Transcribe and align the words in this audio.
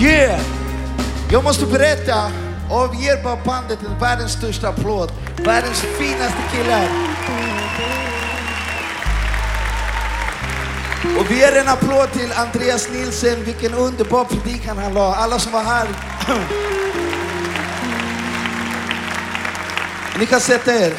Yeah! 0.00 0.40
Jag 1.30 1.44
måste 1.44 1.66
berätta 1.66 2.30
och 2.70 2.94
vi 2.94 3.04
ger 3.04 3.44
bandet 3.44 3.78
en 3.82 3.98
världens 3.98 4.32
största 4.32 4.68
applåd. 4.68 5.12
Världens 5.36 5.80
finaste 5.80 6.42
killar. 6.52 6.88
Och 11.18 11.30
vi 11.30 11.38
ger 11.38 11.56
en 11.56 11.68
applåd 11.68 12.12
till 12.12 12.32
Andreas 12.32 12.88
Nilsen. 12.92 13.44
Vilken 13.44 13.74
underbar 13.74 14.24
predikan 14.24 14.78
han 14.78 14.94
la. 14.94 15.14
Alla 15.14 15.38
som 15.38 15.52
var 15.52 15.62
här. 15.62 15.88
Ni 20.18 20.26
kan 20.26 20.40
sätta 20.40 20.74
er. 20.74 20.94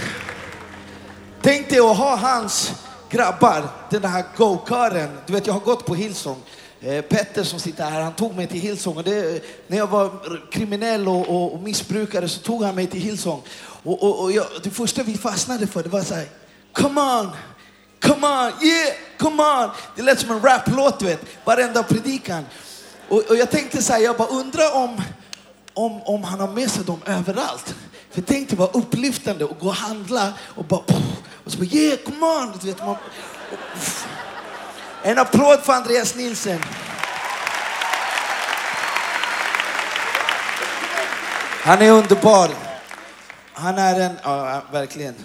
Tänk 1.41 1.69
dig 1.69 1.79
att 1.79 1.97
ha 1.97 2.15
hans 2.15 2.71
grabbar, 3.09 3.63
den 3.89 4.05
här 4.05 4.23
go-kören. 4.37 5.17
Du 5.25 5.33
vet, 5.33 5.47
jag 5.47 5.53
har 5.53 5.59
gått 5.59 5.85
på 5.85 5.95
Hillsong. 5.95 6.37
Eh, 6.81 7.01
Petter 7.01 7.43
som 7.43 7.59
sitter 7.59 7.89
här, 7.89 8.01
han 8.01 8.13
tog 8.13 8.35
mig 8.35 8.47
till 8.47 8.59
Hillsong. 8.59 8.97
Och 8.97 9.03
det, 9.03 9.43
när 9.67 9.77
jag 9.77 9.87
var 9.87 10.11
kriminell 10.51 11.07
och, 11.07 11.29
och, 11.29 11.53
och 11.53 11.59
missbrukare 11.59 12.29
så 12.29 12.39
tog 12.39 12.63
han 12.63 12.75
mig 12.75 12.87
till 12.87 13.01
Hillsong. 13.01 13.41
Och, 13.83 14.03
och, 14.03 14.23
och 14.23 14.31
jag, 14.31 14.45
det 14.63 14.69
första 14.69 15.03
vi 15.03 15.17
fastnade 15.17 15.67
för 15.67 15.83
det 15.83 15.89
var 15.89 16.01
så 16.01 16.13
här, 16.13 16.27
come 16.73 17.01
on, 17.01 17.29
come 17.99 18.27
on, 18.27 18.67
yeah, 18.67 18.93
come 19.17 19.43
on. 19.43 19.69
Det 19.95 20.01
lät 20.01 20.19
som 20.19 20.31
en 20.31 20.41
raplåt, 20.41 20.99
du 20.99 21.05
vet, 21.05 21.21
varenda 21.45 21.83
predikan. 21.83 22.45
Och, 23.09 23.23
och 23.29 23.35
jag 23.35 23.51
tänkte 23.51 23.81
så 23.83 23.93
här, 23.93 23.99
jag 23.99 24.17
bara 24.17 24.27
undrar 24.27 24.75
om, 24.75 25.01
om, 25.73 26.01
om 26.01 26.23
han 26.23 26.39
har 26.39 26.47
med 26.47 26.71
sig 26.71 26.83
dem 26.83 27.01
överallt. 27.05 27.75
För 28.11 28.21
tänk 28.21 28.49
dig 28.49 28.57
vad 28.57 28.75
upplyftande 28.75 29.45
att 29.45 29.59
gå 29.59 29.67
och 29.67 29.73
handla 29.73 30.33
och 30.41 30.65
bara, 30.65 30.81
och 31.43 31.51
så 31.51 31.57
bara, 31.57 31.65
yeah, 31.65 31.97
come 32.05 32.25
on. 32.25 32.53
Du 32.61 32.67
vet, 32.67 32.79
man, 32.79 32.95
en 35.03 35.17
applåd 35.17 35.59
för 35.59 35.73
Andreas 35.73 36.15
Nilsen. 36.15 36.59
Han 41.61 41.81
är 41.81 41.91
underbar. 41.91 42.49
Han 43.53 43.77
är 43.77 43.99
en, 43.99 44.17
ja 44.23 44.61
verkligen. 44.71 45.15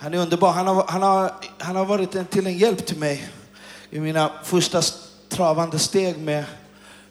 Han 0.00 0.14
är 0.14 0.18
underbar. 0.18 0.52
Han 0.52 0.66
har, 0.66 0.84
han 0.88 1.02
har, 1.02 1.32
han 1.58 1.76
har 1.76 1.84
varit 1.84 2.14
en, 2.14 2.26
till 2.26 2.46
en 2.46 2.58
hjälp 2.58 2.86
till 2.86 2.98
mig 2.98 3.28
i 3.90 4.00
mina 4.00 4.30
första 4.44 4.82
travande 5.28 5.78
steg 5.78 6.18
med, 6.18 6.44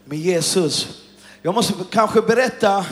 med 0.05 0.19
Jesus. 0.19 0.87
Jag 1.41 1.55
måste 1.55 1.73
kanske 1.91 2.21
berätta 2.21 2.85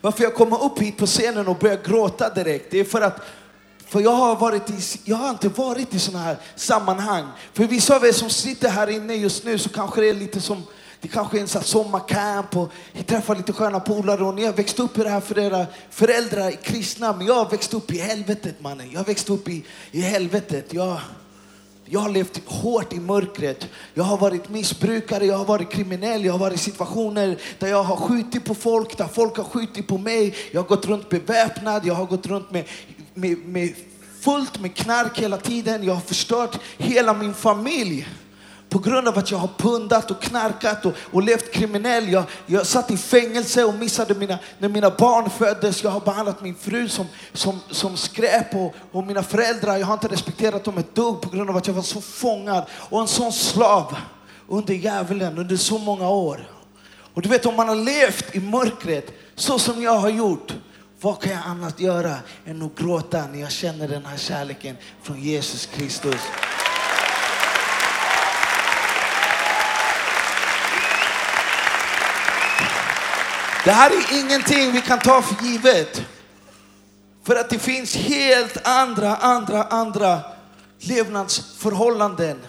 varför 0.00 0.22
jag 0.22 0.34
kommer 0.34 0.64
upp 0.64 0.78
hit 0.78 0.96
på 0.96 1.06
scenen 1.06 1.48
och 1.48 1.56
börjar 1.56 1.78
gråta 1.84 2.30
direkt. 2.30 2.70
Det 2.70 2.80
är 2.80 2.84
för 2.84 3.00
att 3.00 3.20
för 3.90 4.00
jag 4.00 4.12
har, 4.12 4.36
varit 4.36 4.70
i, 4.70 4.74
jag 5.04 5.16
har 5.16 5.30
inte 5.30 5.48
varit 5.48 5.94
i 5.94 5.98
sådana 5.98 6.24
här 6.24 6.36
sammanhang. 6.56 7.24
För 7.52 7.64
vissa 7.64 7.96
av 7.96 8.04
er 8.04 8.12
som 8.12 8.30
sitter 8.30 8.68
här 8.68 8.90
inne 8.90 9.14
just 9.14 9.44
nu 9.44 9.58
så 9.58 9.68
kanske 9.68 10.00
det 10.00 10.08
är 10.08 10.14
lite 10.14 10.40
som 10.40 10.62
det 11.00 11.08
kanske 11.08 11.38
är 11.38 11.40
en 11.40 11.48
sån 11.48 11.62
sommarcamp 11.62 12.56
och 12.56 12.72
ni 12.92 13.02
träffar 13.02 13.36
lite 13.36 13.52
sköna 13.52 13.80
polare 13.80 14.24
och 14.24 14.34
ni 14.34 14.44
har 14.44 14.52
växt 14.52 14.80
upp 14.80 14.98
i 14.98 15.02
det 15.02 15.08
här 15.08 15.20
för 15.20 15.38
era 15.38 15.66
föräldrar 15.90 16.46
är 16.46 16.52
kristna. 16.52 17.16
Men 17.16 17.26
jag 17.26 17.34
har 17.34 17.50
växt 17.50 17.74
upp 17.74 17.92
i 17.92 17.98
helvetet 17.98 18.60
mannen. 18.60 18.90
Jag 18.90 19.00
har 19.00 19.04
växt 19.04 19.30
upp 19.30 19.48
i, 19.48 19.64
i 19.90 20.00
helvetet. 20.00 20.72
Jag, 20.74 21.00
jag 21.84 22.00
har 22.00 22.08
levt 22.08 22.42
hårt 22.46 22.92
i 22.92 23.00
mörkret. 23.00 23.68
Jag 23.94 24.04
har 24.04 24.16
varit 24.16 24.48
missbrukare, 24.48 25.26
jag 25.26 25.36
har 25.36 25.44
varit 25.44 25.70
kriminell, 25.70 26.24
jag 26.24 26.32
har 26.32 26.38
varit 26.38 26.56
i 26.56 26.58
situationer 26.58 27.38
där 27.58 27.68
jag 27.68 27.82
har 27.82 27.96
skjutit 27.96 28.44
på 28.44 28.54
folk, 28.54 28.98
där 28.98 29.08
folk 29.08 29.36
har 29.36 29.44
skjutit 29.44 29.88
på 29.88 29.98
mig. 29.98 30.34
Jag 30.50 30.60
har 30.60 30.68
gått 30.68 30.86
runt 30.86 31.08
beväpnad, 31.08 31.86
jag 31.86 31.94
har 31.94 32.06
gått 32.06 32.26
runt 32.26 32.50
med, 32.50 32.64
med, 33.20 33.38
med 33.38 33.74
fullt 34.20 34.60
med 34.60 34.74
knark 34.74 35.18
hela 35.18 35.36
tiden. 35.36 35.84
Jag 35.84 35.94
har 35.94 36.00
förstört 36.00 36.58
hela 36.78 37.14
min 37.14 37.34
familj 37.34 38.08
på 38.68 38.78
grund 38.78 39.08
av 39.08 39.18
att 39.18 39.30
jag 39.30 39.38
har 39.38 39.50
pundat 39.56 40.10
och 40.10 40.22
knarkat 40.22 40.86
och, 40.86 40.92
och 41.00 41.22
levt 41.22 41.52
kriminell. 41.52 42.12
Jag, 42.12 42.24
jag 42.46 42.66
satt 42.66 42.90
i 42.90 42.96
fängelse 42.96 43.64
och 43.64 43.74
missade 43.74 44.14
mina, 44.14 44.38
när 44.58 44.68
mina 44.68 44.90
barn 44.90 45.30
föddes. 45.30 45.82
Jag 45.82 45.90
har 45.90 46.00
behandlat 46.00 46.42
min 46.42 46.54
fru 46.54 46.88
som, 46.88 47.06
som, 47.32 47.60
som 47.70 47.96
skräp 47.96 48.54
och, 48.54 48.74
och 48.92 49.06
mina 49.06 49.22
föräldrar. 49.22 49.76
Jag 49.76 49.86
har 49.86 49.94
inte 49.94 50.08
respekterat 50.08 50.64
dem 50.64 50.78
ett 50.78 50.94
dugg 50.94 51.20
på 51.20 51.30
grund 51.30 51.50
av 51.50 51.56
att 51.56 51.66
jag 51.66 51.74
var 51.74 51.82
så 51.82 52.00
fångad 52.00 52.64
och 52.72 53.00
en 53.00 53.08
sån 53.08 53.32
slav 53.32 53.96
under 54.48 54.74
djävulen 54.74 55.38
under 55.38 55.56
så 55.56 55.78
många 55.78 56.08
år. 56.08 56.50
Och 57.14 57.22
du 57.22 57.28
vet 57.28 57.46
om 57.46 57.56
man 57.56 57.68
har 57.68 57.76
levt 57.76 58.36
i 58.36 58.40
mörkret 58.40 59.12
så 59.34 59.58
som 59.58 59.82
jag 59.82 59.98
har 59.98 60.08
gjort 60.08 60.54
vad 61.00 61.22
kan 61.22 61.32
jag 61.32 61.42
annat 61.46 61.80
göra 61.80 62.16
än 62.46 62.62
att 62.62 62.76
gråta 62.76 63.26
när 63.26 63.40
jag 63.40 63.50
känner 63.50 63.88
den 63.88 64.06
här 64.06 64.16
kärleken 64.16 64.76
från 65.02 65.20
Jesus 65.20 65.66
Kristus? 65.66 66.20
Det 73.64 73.70
här 73.70 73.90
är 73.90 74.20
ingenting 74.20 74.72
vi 74.72 74.80
kan 74.80 74.98
ta 74.98 75.22
för 75.22 75.44
givet. 75.44 76.02
För 77.24 77.36
att 77.36 77.50
det 77.50 77.58
finns 77.58 77.96
helt 77.96 78.66
andra, 78.66 79.16
andra, 79.16 79.62
andra 79.62 80.20
levnadsförhållanden. 80.78 82.40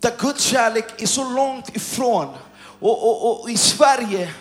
Där 0.00 0.12
Guds 0.18 0.44
kärlek 0.44 1.02
är 1.02 1.06
så 1.06 1.30
långt 1.30 1.76
ifrån. 1.76 2.34
Och, 2.80 3.08
och, 3.08 3.40
och 3.42 3.50
i 3.50 3.56
Sverige 3.56 4.34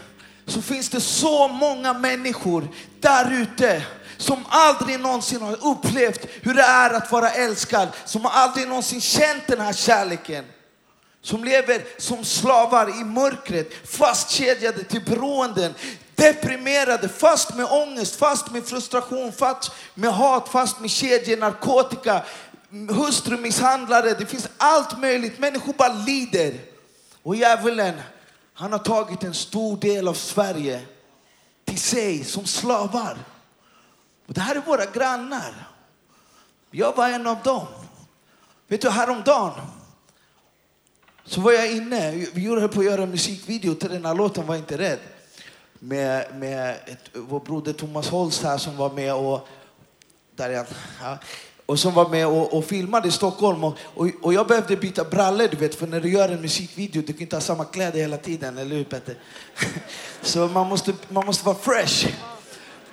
så 0.50 0.62
finns 0.62 0.90
det 0.90 1.02
så 1.02 1.48
många 1.48 1.94
människor 1.94 2.68
där 3.00 3.32
ute 3.42 3.84
som 4.18 4.46
aldrig 4.50 5.00
någonsin 5.00 5.42
har 5.42 5.68
upplevt 5.68 6.26
hur 6.42 6.54
det 6.54 6.62
är 6.64 6.94
att 6.94 7.12
vara 7.12 7.30
älskad, 7.30 7.88
som 8.06 8.26
aldrig 8.26 8.68
någonsin 8.68 9.02
känt 9.02 9.48
den 9.48 9.62
här 9.62 9.74
kärleken. 9.74 10.46
Som 11.22 11.44
lever 11.44 11.82
som 11.98 12.26
slavar 12.26 13.02
i 13.02 13.04
mörkret, 13.04 13.88
fastkedjade 13.88 14.84
till 14.84 15.02
beroenden, 15.06 15.74
deprimerade, 16.16 17.10
fast 17.10 17.56
med 17.56 17.66
ångest, 17.66 18.16
fast 18.16 18.52
med 18.52 18.66
frustration, 18.66 19.32
fast 19.32 19.72
med 19.94 20.14
hat, 20.14 20.50
fast 20.50 20.80
med 20.80 20.90
kedjor, 20.90 21.38
narkotika, 21.38 22.22
hustrumisshandlare. 22.90 24.14
Det 24.14 24.26
finns 24.26 24.50
allt 24.58 25.00
möjligt. 25.00 25.40
Människor 25.40 25.74
bara 25.74 25.94
lider. 25.94 26.54
Och 27.24 27.36
djävulen, 27.36 28.02
han 28.60 28.72
har 28.72 28.80
tagit 28.80 29.24
en 29.24 29.34
stor 29.34 29.78
del 29.78 30.08
av 30.08 30.14
Sverige 30.14 30.82
till 31.66 31.80
sig 31.80 32.24
som 32.24 32.46
slavar. 32.46 33.18
Och 34.28 34.34
det 34.34 34.42
här 34.42 34.56
är 34.56 34.60
våra 34.60 34.86
grannar. 34.86 35.68
Jag 36.72 36.96
var 36.96 37.10
en 37.10 37.28
av 37.28 37.38
dem. 37.44 37.68
Vet 38.68 38.82
du, 38.82 38.90
häromdagen 38.90 39.52
så 41.26 41.42
var 41.42 41.52
jag 41.52 41.72
inne, 41.72 42.12
vi 42.12 42.48
höll 42.48 42.70
på 42.70 42.80
att 42.80 42.86
göra 42.86 43.04
en 43.04 43.10
musikvideo 43.10 43.76
till 43.76 43.90
den 43.90 44.06
här 44.06 44.16
låten 44.16 44.48
Var 44.48 44.56
inte 44.56 44.78
rädd. 44.78 45.00
Med, 45.80 46.36
med 46.36 46.76
ett, 46.86 47.10
vår 47.14 47.40
broder 47.40 47.74
Thomas 47.74 48.10
Holst 48.10 48.44
här 48.44 48.58
som 48.58 48.78
var 48.78 48.90
med 48.90 49.14
och, 49.14 49.48
där 50.36 50.50
är 50.50 50.68
ja, 51.02 51.18
och 51.70 51.80
som 51.80 51.94
var 51.94 52.10
med 52.10 52.28
och, 52.28 52.58
och 52.58 52.66
filmade 52.66 53.08
i 53.08 53.12
Stockholm. 53.12 53.64
Och, 53.64 53.78
och, 53.96 54.08
och, 54.22 54.34
jag 54.34 54.48
behövde 54.48 54.76
byta 54.76 55.04
brallor, 55.04 55.48
du 55.52 55.58
vet, 55.58 55.76
för 55.76 55.88
när 55.88 56.00
du 56.00 56.10
gör 56.10 56.30
en 56.30 56.42
musikvideo, 56.42 57.02
du 57.02 57.14
kan 57.14 57.22
inte 57.22 57.36
ha 57.36 57.42
samma 57.42 57.66
kläder 57.66 58.00
hela 58.00 58.18
tiden, 58.18 58.58
eller 58.58 58.76
hur 58.76 58.84
Petter? 58.84 59.16
Så 60.22 60.48
man 60.48 60.68
måste, 60.68 60.94
man 61.10 61.26
måste 61.26 61.46
vara 61.46 61.56
fresh. 61.56 62.08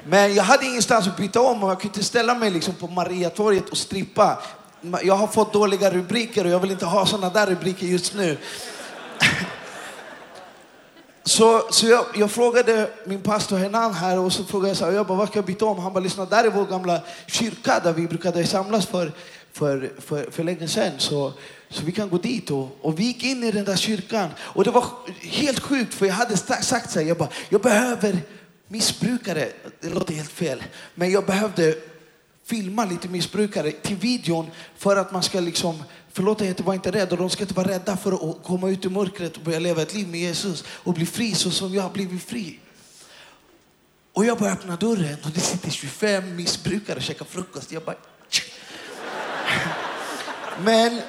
Men 0.05 0.35
jag 0.35 0.45
hade 0.45 0.65
ingenstans 0.65 1.07
att 1.07 1.17
byta 1.17 1.41
om 1.41 1.65
och 1.65 1.71
jag 1.71 1.81
kunde 1.81 1.95
inte 1.97 2.09
ställa 2.09 2.35
mig 2.35 2.51
liksom 2.51 2.75
på 2.75 2.87
Mariatorget 2.87 3.69
och 3.69 3.77
strippa. 3.77 4.39
Jag 5.03 5.15
har 5.15 5.27
fått 5.27 5.53
dåliga 5.53 5.91
rubriker 5.91 6.45
och 6.45 6.51
jag 6.51 6.61
vill 6.61 6.71
inte 6.71 6.87
ha 6.87 7.07
sådana 7.07 7.31
där 7.31 7.47
rubriker 7.47 7.87
just 7.87 8.15
nu. 8.15 8.39
Så, 11.27 11.63
så 11.71 11.87
jag, 11.87 12.05
jag, 12.15 12.31
frågade 12.31 12.91
min 13.05 13.23
pastor 13.23 13.57
Henan 13.57 13.95
här 13.95 14.19
och 14.19 14.33
så 14.33 14.45
frågade 14.45 14.69
jag 14.69 14.77
så 14.77 14.85
här, 14.85 14.93
jag 14.93 15.07
bara, 15.07 15.19
vad 15.19 15.29
ska 15.29 15.39
jag 15.39 15.45
byta 15.45 15.65
om? 15.65 15.79
Han 15.79 15.93
bara, 15.93 16.01
lyssna, 16.01 16.25
där 16.25 16.45
är 16.45 16.51
vår 16.51 16.65
gamla 16.67 17.01
kyrka 17.27 17.81
där 17.85 17.93
vi 17.93 18.09
brukade 18.09 18.47
samlas 18.47 18.87
för, 18.87 19.13
för, 19.53 19.93
för, 19.99 20.31
för 20.31 20.45
länge 20.45 20.69
sedan. 20.69 20.93
Så, 20.99 21.33
så 21.69 21.85
vi 21.85 21.93
kan 21.93 22.09
gå 22.09 22.19
dit. 22.19 22.51
Och, 22.51 22.79
och 22.81 23.01
vi 23.01 23.05
gick 23.05 23.25
in 23.25 23.45
i 23.45 23.53
den 23.53 23.65
där 23.65 23.77
kyrkan. 23.77 24.29
Och 24.39 24.65
det 24.65 24.71
var 24.71 24.85
helt 25.21 25.61
sjukt 25.61 25.95
för 25.95 26.07
jag 26.07 26.15
hade 26.15 26.37
sagt 26.37 26.91
så 26.91 26.99
här, 26.99 27.07
jag 27.07 27.17
bara, 27.17 27.29
jag 27.49 27.61
behöver 27.61 28.19
missbrukare. 28.69 29.49
Det 29.81 29.89
låter 29.89 30.15
helt 30.15 30.33
fel. 30.33 30.63
Men 30.95 31.11
jag 31.11 31.27
behövde 31.27 31.75
filma 32.45 32.85
lite 32.85 33.09
missbrukare 33.09 33.71
till 33.71 33.97
videon 33.97 34.51
för 34.77 34.97
att 34.97 35.13
man 35.13 35.23
ska 35.23 35.41
liksom 35.41 35.83
Förlåt 36.17 36.41
jag 36.41 36.61
var 36.61 36.75
inte 36.75 36.91
rädd 36.91 37.13
och 37.13 37.19
de 37.19 37.31
ska 37.31 37.43
inte 37.43 37.55
vara 37.55 37.69
rädda 37.69 37.97
för 37.97 38.13
att 38.31 38.43
komma 38.43 38.69
ut 38.69 38.87
ur 38.87 38.91
mörkret 38.91 39.37
och 39.37 39.43
börja 39.43 39.59
leva 39.59 39.83
ett 39.83 39.95
liv 39.95 40.09
med 40.09 40.21
Jesus 40.21 40.65
och 40.69 40.95
bli 40.95 41.07
fri 41.07 41.35
så 41.35 41.51
som 41.51 41.75
jag 41.75 41.83
har 41.83 41.91
blivit 41.91 42.23
fri. 42.23 42.59
Och 44.13 44.25
jag 44.25 44.39
bara 44.39 44.53
öppnar 44.53 44.77
dörren 44.77 45.17
och 45.25 45.31
det 45.31 45.41
sitter 45.41 45.71
25 45.71 46.37
missbrukare 46.37 46.97
och 46.97 47.03
käkar 47.03 47.25
frukost. 47.25 47.73
Jag 47.73 47.83
bara... 47.83 47.97
Men 50.65 51.01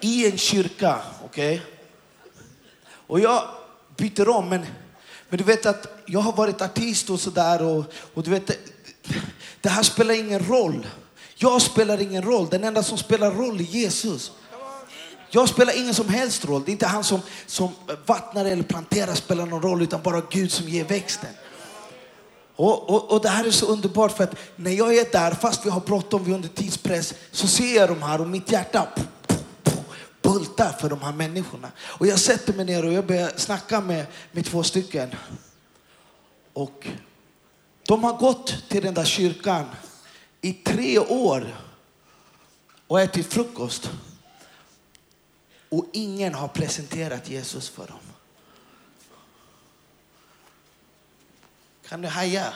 i 0.00 0.26
en 0.30 0.38
kyrka, 0.38 0.98
okej? 1.24 1.54
Okay? 1.56 1.66
Och 2.90 3.20
jag 3.20 3.48
byter 3.96 4.28
om, 4.28 4.48
men, 4.48 4.66
men 5.28 5.38
du 5.38 5.44
vet 5.44 5.66
att 5.66 6.02
jag 6.06 6.20
har 6.20 6.32
varit 6.32 6.62
artist 6.62 7.10
och 7.10 7.20
sådär 7.20 7.62
och, 7.62 7.84
och 8.14 8.22
du 8.22 8.30
vet, 8.30 8.46
det, 8.46 8.58
det 9.60 9.68
här 9.68 9.82
spelar 9.82 10.14
ingen 10.14 10.46
roll. 10.46 10.86
Jag 11.40 11.62
spelar 11.62 12.00
ingen 12.00 12.22
roll. 12.22 12.48
Den 12.48 12.64
enda 12.64 12.82
som 12.82 12.98
spelar 12.98 13.30
roll 13.30 13.60
är 13.60 13.64
Jesus. 13.64 14.32
Jag 15.30 15.48
spelar 15.48 15.78
ingen 15.78 15.94
som 15.94 16.08
helst 16.08 16.44
roll. 16.44 16.62
Det 16.64 16.70
är 16.70 16.72
inte 16.72 16.86
han 16.86 17.04
som, 17.04 17.20
som 17.46 17.70
vattnar 18.06 18.44
eller 18.44 18.62
planterar 18.62 19.14
spelar 19.14 19.46
någon 19.46 19.62
roll, 19.62 19.82
utan 19.82 20.02
bara 20.02 20.22
Gud 20.30 20.52
som 20.52 20.68
ger 20.68 20.84
växten. 20.84 21.30
Och, 22.56 22.90
och, 22.90 23.12
och, 23.12 23.22
det 23.22 23.28
här 23.28 23.44
är 23.44 23.50
så 23.50 23.66
underbart 23.66 24.16
för 24.16 24.24
att 24.24 24.34
när 24.56 24.70
jag 24.70 24.96
är 24.96 25.12
där, 25.12 25.30
fast 25.30 25.66
vi 25.66 25.70
har 25.70 25.80
bråttom, 25.80 26.24
vi 26.24 26.30
är 26.30 26.34
under 26.34 26.48
tidspress, 26.48 27.14
så 27.30 27.46
ser 27.46 27.76
jag 27.76 27.88
de 27.88 28.02
här 28.02 28.20
och 28.20 28.28
mitt 28.28 28.52
hjärta 28.52 28.88
bultar 30.22 30.72
för 30.72 30.88
de 30.88 31.02
här 31.02 31.12
människorna. 31.12 31.68
Och 31.80 32.06
jag 32.06 32.18
sätter 32.18 32.52
mig 32.52 32.64
ner 32.64 32.84
och 32.84 32.92
jag 32.92 33.06
börjar 33.06 33.32
snacka 33.36 33.80
med, 33.80 34.06
med 34.32 34.44
två 34.44 34.62
stycken. 34.62 35.14
Och 36.52 36.86
de 37.86 38.04
har 38.04 38.12
gått 38.12 38.54
till 38.68 38.82
den 38.82 38.94
där 38.94 39.04
kyrkan 39.04 39.64
i 40.40 40.52
tre 40.52 40.98
år 40.98 41.56
och 42.86 43.00
ätit 43.00 43.32
frukost. 43.32 43.90
Och 45.68 45.86
ingen 45.92 46.34
har 46.34 46.48
presenterat 46.48 47.30
Jesus 47.30 47.68
för 47.68 47.86
dem. 47.86 47.98
Kan 51.88 52.02
du 52.02 52.08
haja? 52.08 52.52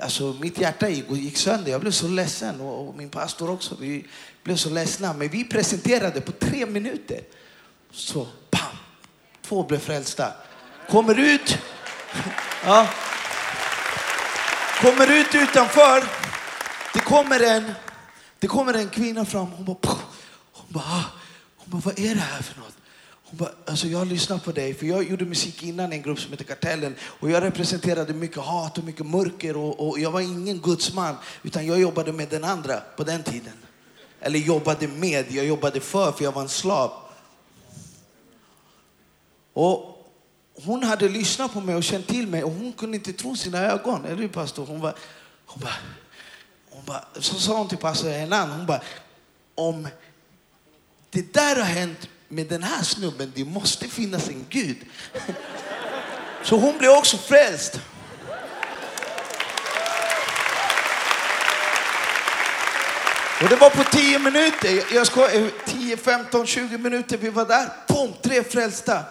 Alltså, 0.00 0.36
mitt 0.40 0.58
hjärta 0.58 0.88
gick 0.88 1.36
sönder. 1.36 1.72
Jag 1.72 1.80
blev 1.80 1.90
så 1.90 2.08
ledsen 2.08 2.60
och 2.60 2.94
min 2.96 3.10
pastor 3.10 3.50
också. 3.50 3.76
Vi 3.80 4.06
blev 4.42 4.56
så 4.56 4.70
ledsna. 4.70 5.12
Men 5.12 5.28
vi 5.28 5.44
presenterade 5.44 6.20
på 6.20 6.32
tre 6.32 6.66
minuter. 6.66 7.20
Så, 7.90 8.28
pam! 8.50 8.76
Två 9.42 9.62
blev 9.62 9.78
frälsta. 9.78 10.32
Kommer 10.90 11.18
ut. 11.18 11.58
Ja. 12.64 12.88
Kommer 14.80 15.10
ut 15.10 15.34
utanför. 15.34 16.21
Det 16.92 17.00
kommer 17.00 17.40
en, 17.40 17.72
det 18.38 18.46
kommer 18.46 18.74
en 18.74 18.88
kvinna 18.88 19.24
fram. 19.24 19.46
Hon 19.46 19.64
bara, 19.64 19.76
hon 20.52 20.66
bara, 20.68 20.84
ah. 20.84 21.04
hon 21.56 21.70
bara, 21.70 21.82
vad 21.84 21.98
är 21.98 22.14
det 22.14 22.20
här 22.20 22.42
för 22.42 22.60
något? 22.60 22.76
Hon 23.24 23.38
bara, 23.38 23.50
alltså 23.66 23.86
jag 23.86 24.06
lyssnar 24.06 24.38
på 24.38 24.52
dig, 24.52 24.74
för 24.74 24.86
jag 24.86 25.10
gjorde 25.10 25.24
musik 25.24 25.62
innan 25.62 25.92
i 25.92 25.96
en 25.96 26.02
grupp 26.02 26.20
som 26.20 26.30
heter 26.30 26.44
Kartellen 26.44 26.94
och 27.00 27.30
jag 27.30 27.42
representerade 27.42 28.14
mycket 28.14 28.38
hat 28.38 28.78
och 28.78 28.84
mycket 28.84 29.06
mörker 29.06 29.56
och, 29.56 29.88
och 29.88 29.98
jag 29.98 30.10
var 30.10 30.20
ingen 30.20 30.60
gudsman 30.60 31.16
utan 31.42 31.66
jag 31.66 31.80
jobbade 31.80 32.12
med 32.12 32.28
den 32.28 32.44
andra 32.44 32.80
på 32.96 33.04
den 33.04 33.22
tiden. 33.22 33.54
Eller 34.20 34.38
jobbade 34.38 34.88
med, 34.88 35.32
jag 35.32 35.46
jobbade 35.46 35.80
för, 35.80 36.12
för 36.12 36.24
jag 36.24 36.32
var 36.32 36.42
en 36.42 36.48
slav. 36.48 36.92
Och 39.52 40.08
hon 40.64 40.82
hade 40.82 41.08
lyssnat 41.08 41.52
på 41.52 41.60
mig 41.60 41.74
och 41.74 41.84
känt 41.84 42.06
till 42.06 42.26
mig 42.26 42.44
och 42.44 42.50
hon 42.50 42.72
kunde 42.72 42.96
inte 42.96 43.12
tro 43.12 43.36
sina 43.36 43.58
ögon. 43.58 44.04
Eller 44.04 44.16
hur 44.16 44.28
pastor? 44.28 44.66
Hon 44.66 44.80
bara, 44.80 44.94
hon 45.46 45.62
bara, 45.62 45.74
hon 46.72 46.84
bara, 46.84 47.04
så 47.14 47.34
sa 47.34 47.56
hon 47.56 47.68
till 47.68 47.78
pastor 47.78 48.10
Hernan, 48.10 48.50
hon 48.50 48.66
bara, 48.66 48.80
om 49.54 49.88
det 51.10 51.34
där 51.34 51.56
har 51.56 51.62
hänt 51.62 52.08
med 52.28 52.46
den 52.46 52.62
här 52.62 52.82
snubben, 52.82 53.32
det 53.34 53.44
måste 53.44 53.88
finnas 53.88 54.28
en 54.28 54.46
Gud. 54.48 54.76
Så 56.44 56.56
hon 56.56 56.78
blev 56.78 56.90
också 56.90 57.16
frälst. 57.16 57.80
Och 63.42 63.48
det 63.48 63.56
var 63.56 63.70
på 63.70 63.84
10 63.84 64.18
minuter, 64.18 64.94
jag 64.94 65.06
ska, 65.06 65.28
10, 65.66 65.96
15, 65.96 66.46
20 66.46 66.78
minuter 66.78 67.16
vi 67.16 67.28
var 67.28 67.46
där. 67.46 67.68
Pom, 67.86 68.12
tre 68.22 68.42
frälsta. 68.42 69.04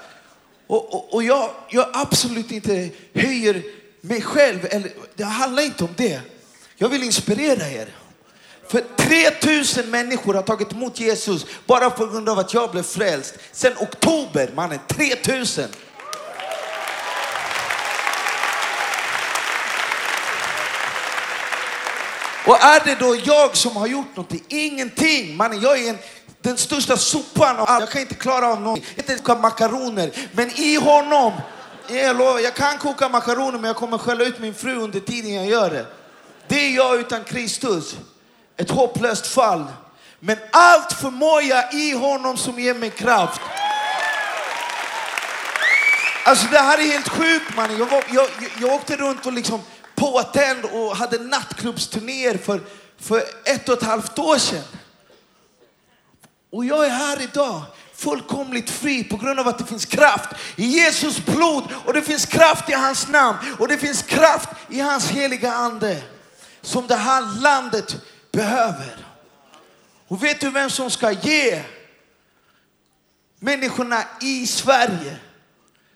Och, 0.68 0.94
och, 0.94 1.14
och 1.14 1.24
jag, 1.24 1.50
jag 1.70 1.90
absolut 1.94 2.52
inte 2.52 2.90
höjer 3.14 3.64
mig 4.02 4.22
själv, 4.22 4.68
eller, 4.70 4.92
det 5.16 5.24
handlar 5.24 5.64
inte 5.64 5.84
om 5.84 5.94
det. 5.98 6.22
Jag 6.82 6.90
vill 6.90 7.04
inspirera 7.04 7.70
er. 7.70 7.88
För 8.68 8.84
3000 8.98 9.90
människor 9.90 10.34
har 10.34 10.42
tagit 10.42 10.72
emot 10.72 11.00
Jesus 11.00 11.46
bara 11.66 11.90
på 11.90 12.06
grund 12.06 12.30
av 12.30 12.40
att 12.40 12.54
jag 12.54 12.72
blev 12.72 12.84
frälst. 12.84 13.36
Sen 13.52 13.74
oktober, 13.80 14.52
mannen, 14.56 14.80
3000. 14.88 15.70
Och 22.46 22.64
är 22.64 22.86
det 22.86 22.96
då 23.00 23.16
jag 23.26 23.58
som 23.58 23.76
har 23.76 23.88
gjort 23.88 24.16
någonting? 24.16 24.44
Ingenting! 24.48 25.38
Mannen, 25.38 25.62
jag 25.62 25.80
är 25.80 25.90
en, 25.90 25.98
den 26.42 26.58
största 26.58 26.98
sopan 26.98 27.58
av 27.58 27.70
allt. 27.70 27.80
Jag 27.80 27.90
kan 27.90 28.02
inte 28.02 28.16
klara 28.16 28.48
av 28.48 28.62
någonting. 28.62 28.86
Jag 28.96 29.06
kan 29.06 29.14
inte 29.16 29.26
koka 29.26 29.42
makaroner. 29.42 30.12
Men 30.32 30.50
i 30.60 30.76
honom, 30.76 31.34
jag, 31.88 32.18
lovar, 32.18 32.40
jag 32.40 32.56
kan 32.56 32.78
koka 32.78 33.10
makaroner 33.10 33.60
men 33.60 33.64
jag 33.64 33.76
kommer 33.76 33.98
skälla 33.98 34.24
ut 34.24 34.40
min 34.40 34.54
fru 34.54 34.76
under 34.76 35.00
tiden 35.00 35.34
jag 35.34 35.46
gör 35.46 35.70
det. 35.70 36.01
Det 36.48 36.56
är 36.56 36.76
jag 36.76 37.00
utan 37.00 37.24
Kristus 37.24 37.96
ett 38.58 38.70
hopplöst 38.70 39.28
fall. 39.28 39.66
Men 40.20 40.38
allt 40.52 40.94
förmår 40.94 41.42
jag 41.42 41.74
i 41.74 41.92
honom 41.92 42.38
som 42.38 42.60
ger 42.60 42.74
mig 42.74 42.90
kraft. 42.90 43.42
Alltså 46.26 46.48
det 46.52 46.60
här 46.60 46.78
är 46.78 46.84
helt 46.84 47.10
sjukt 47.10 47.56
mannen. 47.56 47.78
Jag, 47.78 47.88
jag, 47.92 48.04
jag, 48.10 48.30
jag 48.62 48.74
åkte 48.74 48.98
runt 48.98 49.26
och 49.26 49.34
liksom 49.34 49.62
påtänd 49.96 50.66
och 50.66 50.98
hade 50.98 51.20
nattklubbsturnéer 51.20 52.38
för, 52.38 52.62
för 53.00 53.24
ett 53.46 53.70
och 53.70 53.78
ett 53.78 53.84
halvt 53.84 54.20
år 54.20 54.38
sedan. 54.38 54.64
Och 56.52 56.66
jag 56.66 56.86
är 56.86 56.90
här 56.90 57.22
idag 57.22 57.62
fullkomligt 57.96 58.70
fri 58.70 59.04
på 59.04 59.18
grund 59.18 59.40
av 59.40 59.48
att 59.48 59.58
det 59.58 59.66
finns 59.66 59.86
kraft 59.86 60.30
i 60.56 60.66
Jesus 60.66 61.26
blod 61.26 61.64
och 61.86 61.94
det 61.94 62.02
finns 62.02 62.26
kraft 62.26 62.70
i 62.70 62.74
hans 62.74 63.08
namn 63.08 63.38
och 63.60 63.68
det 63.68 63.78
finns 63.78 64.02
kraft 64.02 64.50
i 64.70 64.80
hans 64.80 65.10
heliga 65.10 65.54
ande 65.54 66.02
som 66.62 66.88
det 66.88 66.96
här 66.96 67.42
landet 67.42 67.98
behöver. 68.32 69.06
Och 70.08 70.24
vet 70.24 70.40
du 70.40 70.50
vem 70.50 70.70
som 70.70 70.92
ska 70.92 71.12
ge 71.12 71.64
människorna 73.40 74.04
i 74.22 74.48
Sverige 74.48 75.18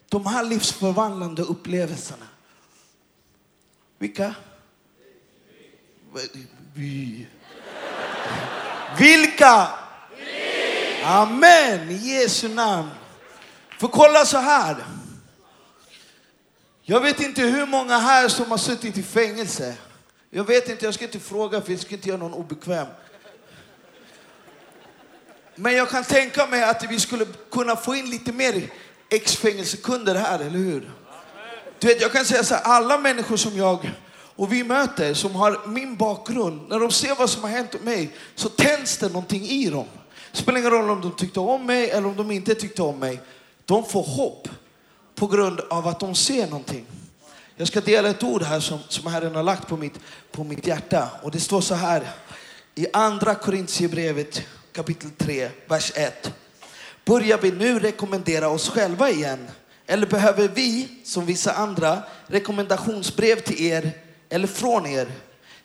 de 0.10 0.26
här 0.26 0.44
livsförvandlande 0.44 1.42
upplevelserna? 1.42 2.28
Vilka? 3.98 4.36
Vi. 6.74 7.28
Vilka? 8.98 9.68
Amen, 11.04 11.90
i 11.90 11.94
Jesu 11.94 12.50
namn. 12.50 12.90
För 13.80 13.88
kolla 13.88 14.26
så 14.26 14.38
här. 14.38 14.86
Jag 16.82 17.02
vet 17.02 17.20
inte 17.20 17.42
hur 17.42 17.66
många 17.66 17.98
här 17.98 18.28
som 18.28 18.52
har 18.52 18.58
suttit 18.58 18.98
i 18.98 19.04
fängelse. 19.04 19.76
Jag 20.36 20.44
vet 20.44 20.70
inte, 20.70 20.86
jag 20.86 20.94
ska 20.94 21.06
inte 21.06 21.20
fråga 21.20 21.62
för 21.62 21.72
jag 21.72 21.82
ska 21.82 21.96
inte 21.96 22.10
göra 22.10 22.20
någon 22.20 22.34
obekväm. 22.34 22.88
Men 25.56 25.76
jag 25.76 25.90
kan 25.90 26.04
tänka 26.04 26.48
mig 26.48 26.64
att 26.64 26.92
vi 26.92 27.00
skulle 27.00 27.26
kunna 27.52 27.76
få 27.76 27.96
in 27.96 28.10
lite 28.10 28.32
mer 28.32 28.72
ex-fängelsekunder 29.10 30.16
här, 30.16 30.40
eller 30.40 30.58
hur? 30.58 30.92
Du 31.80 31.88
vet, 31.88 32.02
jag 32.02 32.12
kan 32.12 32.26
säga 32.26 32.44
så 32.44 32.56
här, 32.56 32.64
alla 32.64 32.98
människor 32.98 33.38
som 33.38 33.58
jag 33.58 33.92
och 34.36 34.54
vi 34.54 34.64
möter 34.64 35.14
som 35.14 35.36
har 35.36 35.68
min 35.68 35.96
bakgrund, 35.96 36.70
när 36.70 36.80
de 36.80 36.92
ser 36.92 37.16
vad 37.16 37.30
som 37.30 37.44
har 37.44 37.50
hänt 37.50 37.84
mig 37.84 38.16
så 38.36 38.50
tänds 38.50 38.98
det 38.98 39.08
någonting 39.08 39.44
i 39.44 39.70
dem. 39.70 39.88
Det 40.32 40.38
spelar 40.38 40.60
ingen 40.60 40.72
roll 40.72 40.90
om 40.90 41.02
de 41.02 41.16
tyckte 41.16 41.40
om 41.40 41.66
mig 41.66 41.90
eller 41.90 42.08
om 42.08 42.16
de 42.16 42.32
inte 42.32 42.56
tyckte 42.56 42.82
om 42.82 43.00
mig. 43.00 43.22
De 43.66 43.86
får 43.86 44.04
hopp 44.04 44.50
på 45.16 45.28
grund 45.28 45.60
av 45.60 45.88
att 45.88 46.00
de 46.00 46.16
ser 46.16 46.48
någonting. 46.48 46.86
Jag 47.58 47.68
ska 47.68 47.82
dela 47.82 48.10
ett 48.10 48.24
ord 48.24 48.44
här 48.44 48.60
som, 48.60 48.80
som 48.88 49.12
Herren 49.12 49.36
har 49.36 49.44
lagt 49.44 49.68
på 49.68 49.78
mitt, 49.78 50.00
på 50.32 50.44
mitt 50.44 50.68
hjärta. 50.68 51.10
Och 51.22 51.32
det 51.32 51.40
står 51.40 51.62
så 51.62 51.76
här 51.76 52.12
i 52.76 52.88
andra 52.94 53.36
Korintierbrevet 53.36 54.42
kapitel 54.72 55.10
3, 55.18 55.50
vers 55.68 55.92
1. 55.96 56.34
Börjar 57.06 57.38
vi 57.38 57.52
nu 57.52 57.80
rekommendera 57.80 58.50
oss 58.50 58.70
själva 58.70 59.10
igen? 59.10 59.48
Eller 59.88 60.08
behöver 60.08 60.48
vi, 60.48 60.88
som 61.04 61.26
vissa 61.26 61.54
andra, 61.54 62.04
rekommendationsbrev 62.28 63.40
till 63.40 63.66
er 63.66 63.92
eller 64.30 64.48
från 64.48 64.86
er? 64.86 65.12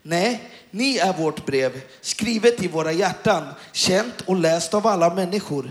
Nej, 0.03 0.51
ni 0.71 0.99
är 0.99 1.13
vårt 1.13 1.47
brev, 1.47 1.81
skrivet 2.01 2.63
i 2.63 2.69
våra 2.69 2.93
hjärtan, 2.93 3.45
känt 3.73 4.21
och 4.21 4.37
läst 4.37 4.75
av 4.75 4.87
alla 4.87 5.15
människor. 5.15 5.71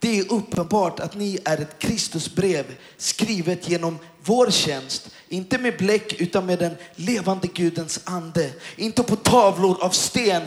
Det 0.00 0.18
är 0.18 0.32
uppenbart 0.32 1.00
att 1.00 1.14
ni 1.14 1.38
är 1.44 1.60
ett 1.60 1.78
Kristusbrev, 1.78 2.64
skrivet 2.96 3.68
genom 3.68 3.98
vår 4.22 4.50
tjänst, 4.50 5.10
inte 5.28 5.58
med 5.58 5.78
bläck 5.78 6.20
utan 6.20 6.46
med 6.46 6.58
den 6.58 6.76
levande 6.94 7.48
Gudens 7.48 8.00
ande. 8.04 8.50
Inte 8.76 9.02
på 9.02 9.16
tavlor 9.16 9.84
av 9.84 9.90
sten 9.90 10.42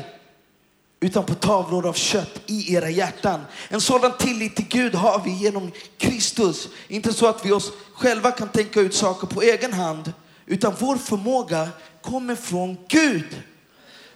utan 1.00 1.26
på 1.26 1.36
tavlor 1.36 1.88
av 1.88 1.94
kött 1.94 2.42
i 2.46 2.76
era 2.76 2.90
hjärtan. 2.90 3.42
En 3.70 3.82
sådan 3.82 4.18
tillit 4.18 4.56
till 4.56 4.68
Gud 4.68 4.96
har 4.96 5.22
vi 5.26 5.32
genom 5.32 5.72
Kristus. 5.98 6.68
Inte 6.88 7.14
så 7.14 7.28
att 7.28 7.46
vi 7.46 7.52
oss 7.52 7.72
själva 7.94 8.32
kan 8.32 8.50
tänka 8.50 8.82
ut 8.82 8.94
saker 8.94 9.28
på 9.28 9.42
egen 9.42 9.74
hand, 9.74 10.14
utan 10.46 10.74
vår 10.80 10.96
förmåga 10.96 11.70
kommer 12.02 12.36
från 12.36 12.78
Gud. 12.88 13.44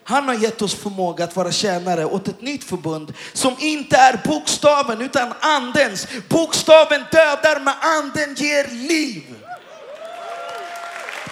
Han 0.09 0.27
har 0.27 0.35
gett 0.35 0.61
oss 0.61 0.75
förmåga 0.75 1.23
att 1.23 1.35
vara 1.35 1.51
tjänare 1.51 2.05
åt 2.05 2.27
ett 2.27 2.41
nytt 2.41 2.63
förbund 2.63 3.13
som 3.33 3.55
inte 3.59 3.97
är 3.97 4.19
bokstaven 4.25 5.01
utan 5.01 5.33
andens. 5.39 6.07
Bokstaven 6.29 7.01
dödar 7.11 7.59
men 7.59 7.73
anden 7.81 8.35
ger 8.35 8.67
liv. 8.67 9.23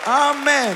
Amen. 0.05 0.75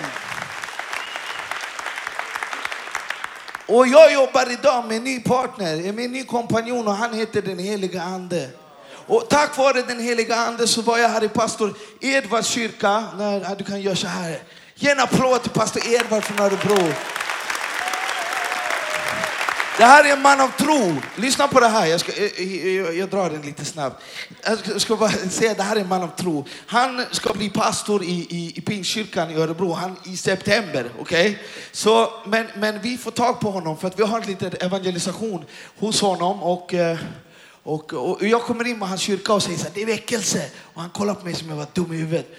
Och 3.65 3.87
jag 3.87 4.13
jobbar 4.13 4.51
idag 4.51 4.85
med 4.87 4.97
en 4.97 5.03
ny 5.03 5.19
partner, 5.19 5.93
med 5.93 6.05
en 6.05 6.11
ny 6.11 6.23
kompanjon 6.23 6.87
och 6.87 6.95
han 6.95 7.13
heter 7.13 7.41
den 7.41 7.59
heliga 7.59 8.01
ande. 8.01 8.49
Och 9.07 9.29
tack 9.29 9.57
vare 9.57 9.81
den 9.81 9.99
heliga 9.99 10.35
ande 10.35 10.67
så 10.67 10.81
var 10.81 10.97
jag 10.97 11.09
här 11.09 11.23
i 11.23 11.29
pastor 11.29 11.73
Edvards 12.01 12.47
kyrka. 12.47 13.03
När, 13.17 13.55
du 13.55 13.63
kan 13.63 13.81
göra 13.81 13.95
så 13.95 14.07
här. 14.07 14.43
Ge 14.75 14.89
en 14.89 14.99
applåd 14.99 15.41
till 15.41 15.51
pastor 15.51 15.81
Edvard 15.93 16.23
från 16.23 16.39
Örebro. 16.39 16.93
Det 19.79 19.85
här 19.85 20.03
är 20.03 20.13
en 20.13 20.21
man 20.21 20.41
av 20.41 20.49
tro. 20.57 21.01
Lyssna 21.15 21.47
på 21.47 21.59
det 21.59 21.67
här. 21.67 21.85
Jag, 21.85 21.99
ska, 21.99 22.11
jag, 22.21 22.47
jag, 22.47 22.97
jag 22.97 23.09
drar 23.09 23.29
den 23.29 23.41
lite 23.41 23.65
snabbt. 23.65 24.03
Jag 24.43 24.81
ska 24.81 24.95
bara 24.95 25.09
säga 25.29 25.53
det 25.53 25.63
här 25.63 25.75
är 25.75 25.79
en 25.79 25.87
man 25.87 26.03
av 26.03 26.15
tro. 26.15 26.45
Han 26.65 27.05
ska 27.11 27.33
bli 27.33 27.49
pastor 27.49 28.03
i, 28.03 28.27
i, 28.29 28.53
i 28.55 28.61
Pingstkyrkan 28.61 29.31
i 29.31 29.35
Örebro 29.35 29.73
han, 29.73 29.95
i 30.03 30.17
september. 30.17 30.89
Okay? 30.99 31.35
Så, 31.71 32.13
men, 32.25 32.47
men 32.55 32.81
vi 32.81 32.97
får 32.97 33.11
tag 33.11 33.39
på 33.39 33.51
honom 33.51 33.77
för 33.77 33.87
att 33.87 33.99
vi 33.99 34.03
har 34.03 34.21
en 34.21 34.27
liten 34.27 34.51
evangelisation 34.59 35.45
hos 35.79 36.01
honom. 36.01 36.43
Och, 36.43 36.73
eh, 36.73 36.97
och, 37.63 37.93
och 37.93 38.23
jag 38.27 38.41
kommer 38.41 38.67
in 38.67 38.79
med 38.79 38.89
hans 38.89 39.01
kyrka 39.01 39.33
och 39.33 39.43
säger 39.43 39.57
så 39.57 39.63
här, 39.63 39.71
det 39.73 39.81
är 39.81 39.85
väckelse. 39.85 40.45
Och 40.73 40.81
han 40.81 40.89
kollar 40.89 41.13
på 41.13 41.25
mig 41.25 41.33
som 41.33 41.49
jag 41.49 41.55
var 41.55 41.67
dum 41.73 41.93
i 41.93 41.97
huvudet. 41.97 42.35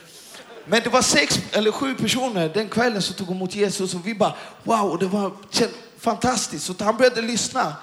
Men 0.67 0.83
det 0.83 0.91
var 0.91 1.03
sex 1.03 1.41
eller 1.53 1.73
sju 1.73 1.95
personer 1.95 2.49
den 2.49 2.69
kvällen 2.69 3.03
som 3.03 3.17
tog 3.17 3.31
emot 3.31 3.55
Jesus 3.55 3.95
och 3.95 4.07
vi 4.07 4.15
bara 4.15 4.35
wow, 4.65 4.99
det 4.99 5.07
var 5.07 5.33
fantastiskt. 6.01 6.67
Så 6.67 6.75
han 6.85 6.97
började 6.97 7.23
lyssna. 7.23 7.77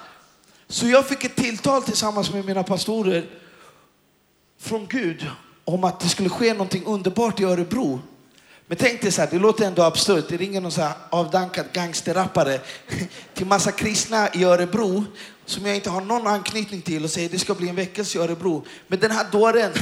Så 0.68 0.86
jag 0.86 1.06
fick 1.06 1.24
ett 1.24 1.36
tilltal 1.36 1.82
tillsammans 1.82 2.32
med 2.32 2.44
mina 2.44 2.62
pastorer 2.62 3.26
från 4.58 4.86
Gud 4.86 5.26
om 5.64 5.84
att 5.84 6.00
det 6.00 6.08
skulle 6.08 6.28
ske 6.28 6.52
någonting 6.52 6.84
underbart 6.84 7.40
i 7.40 7.44
Örebro. 7.44 8.00
Men 8.66 8.78
tänk 8.78 9.02
dig 9.02 9.12
så 9.12 9.20
här, 9.20 9.28
det 9.30 9.38
låter 9.38 9.66
ändå 9.66 9.82
absurt. 9.82 10.24
Det 10.28 10.36
ringer 10.36 10.60
någon 10.60 10.72
så 10.72 10.80
här 10.82 10.92
avdankad 11.10 11.66
gangsterrappare 11.72 12.60
till 13.34 13.46
massa 13.46 13.72
kristna 13.72 14.28
i 14.34 14.44
Örebro 14.44 15.04
som 15.44 15.66
jag 15.66 15.74
inte 15.74 15.90
har 15.90 16.00
någon 16.00 16.26
anknytning 16.26 16.82
till 16.82 17.04
och 17.04 17.10
säger 17.10 17.28
det 17.28 17.38
ska 17.38 17.54
bli 17.54 17.68
en 17.68 17.76
väckelse 17.76 18.18
i 18.18 18.20
Örebro. 18.20 18.64
Men 18.86 18.98
den 18.98 19.10
här 19.10 19.26
dåren, 19.32 19.72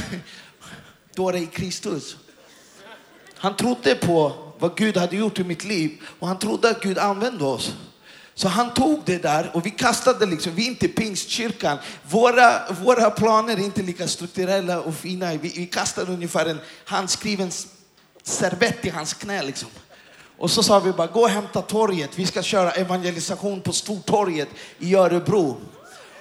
dåre 1.15 1.39
i 1.39 1.45
Kristus, 1.45 2.17
han 3.35 3.55
trodde 3.55 3.95
på 3.95 4.33
vad 4.59 4.77
Gud 4.77 4.97
hade 4.97 5.15
gjort 5.15 5.39
i 5.39 5.43
mitt 5.43 5.63
liv 5.63 6.01
och 6.19 6.27
han 6.27 6.39
trodde 6.39 6.69
att 6.69 6.81
Gud 6.81 6.97
använde 6.97 7.43
oss. 7.43 7.75
Så 8.37 8.47
han 8.47 8.73
tog 8.73 9.01
det 9.05 9.17
där 9.17 9.51
och 9.53 9.65
vi 9.65 9.71
kastade 9.71 10.25
liksom, 10.25 10.55
vi 10.55 10.63
är 10.63 10.67
inte 10.67 10.87
pingstkyrkan. 10.87 11.77
Våra, 12.09 12.73
våra 12.83 13.09
planer 13.09 13.53
är 13.53 13.59
inte 13.59 13.81
lika 13.81 14.07
strukturella 14.07 14.81
och 14.81 14.95
fina. 14.95 15.33
Vi, 15.33 15.49
vi 15.55 15.65
kastade 15.65 16.11
ungefär 16.11 16.45
en 16.45 16.59
handskriven 16.85 17.51
servett 18.23 18.85
i 18.85 18.89
hans 18.89 19.13
knä 19.13 19.43
liksom. 19.43 19.69
Och 20.37 20.51
så 20.51 20.63
sa 20.63 20.79
vi 20.79 20.91
bara, 20.91 21.07
gå 21.07 21.21
och 21.21 21.29
hämta 21.29 21.61
torget. 21.61 22.09
Vi 22.15 22.25
ska 22.25 22.41
köra 22.41 22.71
evangelisation 22.71 23.61
på 23.61 23.73
Stortorget 23.73 24.49
i 24.79 24.95
Örebro. 24.95 25.57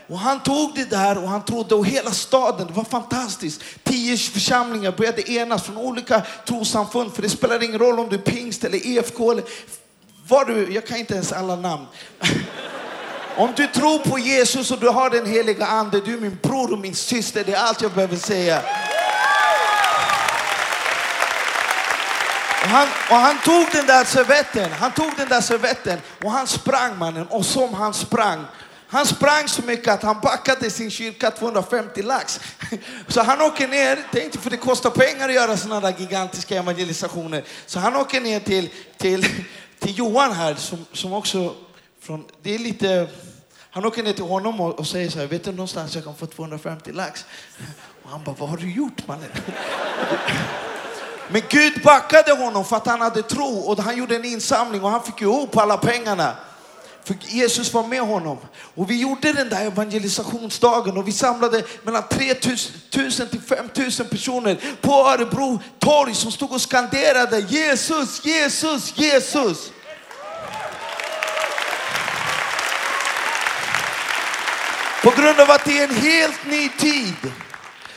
Och 0.08 0.18
han 0.18 0.42
tog 0.42 0.74
det 0.74 0.90
där 0.90 1.22
och 1.22 1.28
han 1.28 1.44
trodde, 1.44 1.74
och 1.74 1.86
hela 1.86 2.10
staden, 2.10 2.66
det 2.66 2.72
var 2.72 2.84
fantastiskt. 2.84 3.62
Tio 3.82 4.16
församlingar 4.16 4.92
började 4.92 5.30
enas 5.30 5.62
från 5.62 5.76
olika 5.76 6.22
trossamfund, 6.46 7.14
för 7.14 7.22
det 7.22 7.28
spelar 7.28 7.62
ingen 7.62 7.78
roll 7.78 8.00
om 8.00 8.08
du 8.08 8.16
är 8.16 8.20
pingst 8.20 8.64
eller 8.64 8.86
EFK 8.86 9.32
eller 9.32 9.44
vad 10.28 10.46
du, 10.46 10.72
jag 10.72 10.86
kan 10.86 10.96
inte 10.96 11.14
ens 11.14 11.32
alla 11.32 11.56
namn. 11.56 11.86
Om 13.36 13.52
du 13.56 13.66
tror 13.66 13.98
på 13.98 14.18
Jesus 14.18 14.70
och 14.70 14.78
du 14.80 14.88
har 14.88 15.10
den 15.10 15.26
heliga 15.26 15.66
ande, 15.66 16.00
du 16.00 16.14
är 16.14 16.20
min 16.20 16.38
bror 16.42 16.72
och 16.72 16.78
min 16.78 16.94
syster, 16.94 17.44
det 17.44 17.52
är 17.52 17.58
allt 17.58 17.82
jag 17.82 17.92
behöver 17.92 18.16
säga. 18.16 18.62
Och 22.62 22.68
han, 22.68 22.88
och 23.10 23.16
han 23.16 23.38
tog 23.44 23.66
den 23.72 23.86
där 23.86 24.04
servetten, 24.04 24.72
han 24.72 24.92
tog 24.92 25.12
den 25.16 25.28
där 25.28 25.40
servetten 25.40 25.98
och 26.24 26.30
han 26.30 26.46
sprang 26.46 26.98
mannen 26.98 27.26
och 27.26 27.46
som 27.46 27.74
han 27.74 27.94
sprang 27.94 28.44
han 28.88 29.06
sprang 29.06 29.48
så 29.48 29.62
mycket 29.62 29.88
att 29.88 30.02
han 30.02 30.20
backade 30.20 30.70
sin 30.70 30.90
kyrka 30.90 31.30
250 31.30 32.02
lax. 32.02 32.40
Så 33.08 33.22
han 33.22 33.40
åker 33.40 33.68
ner, 33.68 33.98
tänkte 34.12 34.38
för 34.38 34.50
det 34.50 34.56
kostar 34.56 34.90
pengar 34.90 35.28
att 35.28 35.34
göra 35.34 35.56
sådana 35.56 35.80
där 35.80 35.94
gigantiska 35.98 36.56
evangelisationer. 36.56 37.44
Så 37.66 37.78
han 37.78 37.96
åker 37.96 38.20
ner 38.20 38.40
till, 38.40 38.68
till, 38.96 39.26
till 39.78 39.98
Johan 39.98 40.32
här 40.32 40.54
som, 40.54 40.86
som 40.92 41.12
också, 41.12 41.54
från, 42.00 42.24
det 42.42 42.54
är 42.54 42.58
lite, 42.58 43.08
han 43.70 43.84
åker 43.84 44.02
ner 44.02 44.12
till 44.12 44.24
honom 44.24 44.60
och, 44.60 44.78
och 44.78 44.86
säger 44.86 45.10
så 45.10 45.18
här, 45.18 45.26
vet 45.26 45.44
du 45.44 45.50
någonstans 45.50 45.94
jag 45.94 46.04
kan 46.04 46.14
få 46.14 46.26
250 46.26 46.92
lax? 46.92 47.24
Och 48.02 48.10
han 48.10 48.24
bara, 48.24 48.36
vad 48.38 48.48
har 48.48 48.56
du 48.56 48.72
gjort 48.72 49.06
mannen? 49.06 49.30
Men 51.28 51.42
Gud 51.48 51.82
backade 51.84 52.32
honom 52.32 52.64
för 52.64 52.76
att 52.76 52.86
han 52.86 53.00
hade 53.00 53.22
tro 53.22 53.58
och 53.58 53.78
han 53.78 53.98
gjorde 53.98 54.16
en 54.16 54.24
insamling 54.24 54.84
och 54.84 54.90
han 54.90 55.02
fick 55.02 55.22
ihop 55.22 55.56
alla 55.56 55.76
pengarna. 55.76 56.36
För 57.06 57.16
Jesus 57.26 57.72
var 57.72 57.86
med 57.86 58.00
honom. 58.00 58.38
Och 58.74 58.90
vi 58.90 59.00
gjorde 59.00 59.32
den 59.32 59.48
där 59.48 59.66
evangelisationsdagen 59.66 60.96
och 60.96 61.08
vi 61.08 61.12
samlade 61.12 61.62
mellan 61.82 62.02
3000 62.08 63.28
till 63.28 63.40
5000 63.40 64.06
personer 64.08 64.58
på 64.80 64.92
Örebro 64.92 65.60
torg 65.78 66.14
som 66.14 66.32
stod 66.32 66.52
och 66.52 66.60
skanderade 66.60 67.40
Jesus, 67.40 68.24
Jesus, 68.24 68.98
Jesus. 68.98 69.70
På 75.02 75.10
grund 75.10 75.40
av 75.40 75.50
att 75.50 75.64
det 75.64 75.78
är 75.78 75.88
en 75.88 75.94
helt 75.94 76.46
ny 76.46 76.68
tid. 76.68 77.32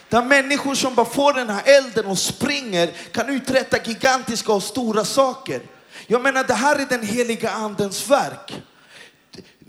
Där 0.09 0.23
människor 0.23 0.75
som 0.75 0.95
bara 0.95 1.05
får 1.05 1.33
den 1.33 1.49
här 1.49 1.63
elden 1.65 2.05
och 2.05 2.19
springer 2.19 2.91
kan 3.11 3.29
uträtta 3.29 3.77
gigantiska 3.83 4.53
och 4.53 4.63
stora 4.63 5.05
saker. 5.05 5.61
Jag 6.07 6.21
menar, 6.21 6.43
det 6.43 6.53
här 6.53 6.75
är 6.75 6.85
den 6.85 7.03
heliga 7.03 7.49
andens 7.49 8.09
verk. 8.09 8.61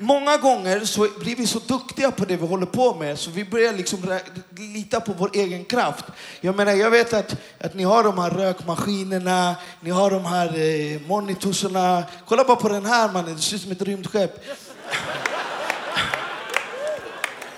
Många 0.03 0.37
gånger 0.37 0.85
så 0.85 1.09
blir 1.21 1.37
vi 1.37 1.47
så 1.47 1.59
duktiga 1.59 2.11
på 2.11 2.25
det 2.25 2.37
vi 2.37 2.47
håller 2.47 2.67
på 2.67 2.95
med 2.95 3.19
så 3.19 3.31
vi 3.31 3.45
börjar 3.45 3.73
liksom 3.73 4.19
lita 4.57 5.01
på 5.01 5.13
vår 5.13 5.31
egen 5.35 5.65
kraft. 5.65 6.05
Jag 6.41 6.57
menar, 6.57 6.73
jag 6.73 6.91
vet 6.91 7.13
att, 7.13 7.37
att 7.61 7.75
ni 7.75 7.83
har 7.83 8.05
de 8.05 8.19
här 8.19 8.31
rökmaskinerna, 8.31 9.57
ni 9.81 9.91
har 9.91 10.11
de 10.11 10.25
här 10.25 10.47
eh, 10.47 11.01
monitorerna. 11.07 12.05
Kolla 12.27 12.45
bara 12.45 12.57
på 12.57 12.69
den 12.69 12.87
här 12.87 13.13
mannen, 13.13 13.35
det 13.35 13.41
ser 13.41 13.57
ut 13.57 13.63
som 13.63 13.73
ett 13.73 13.83
rymdskepp. 13.83 14.45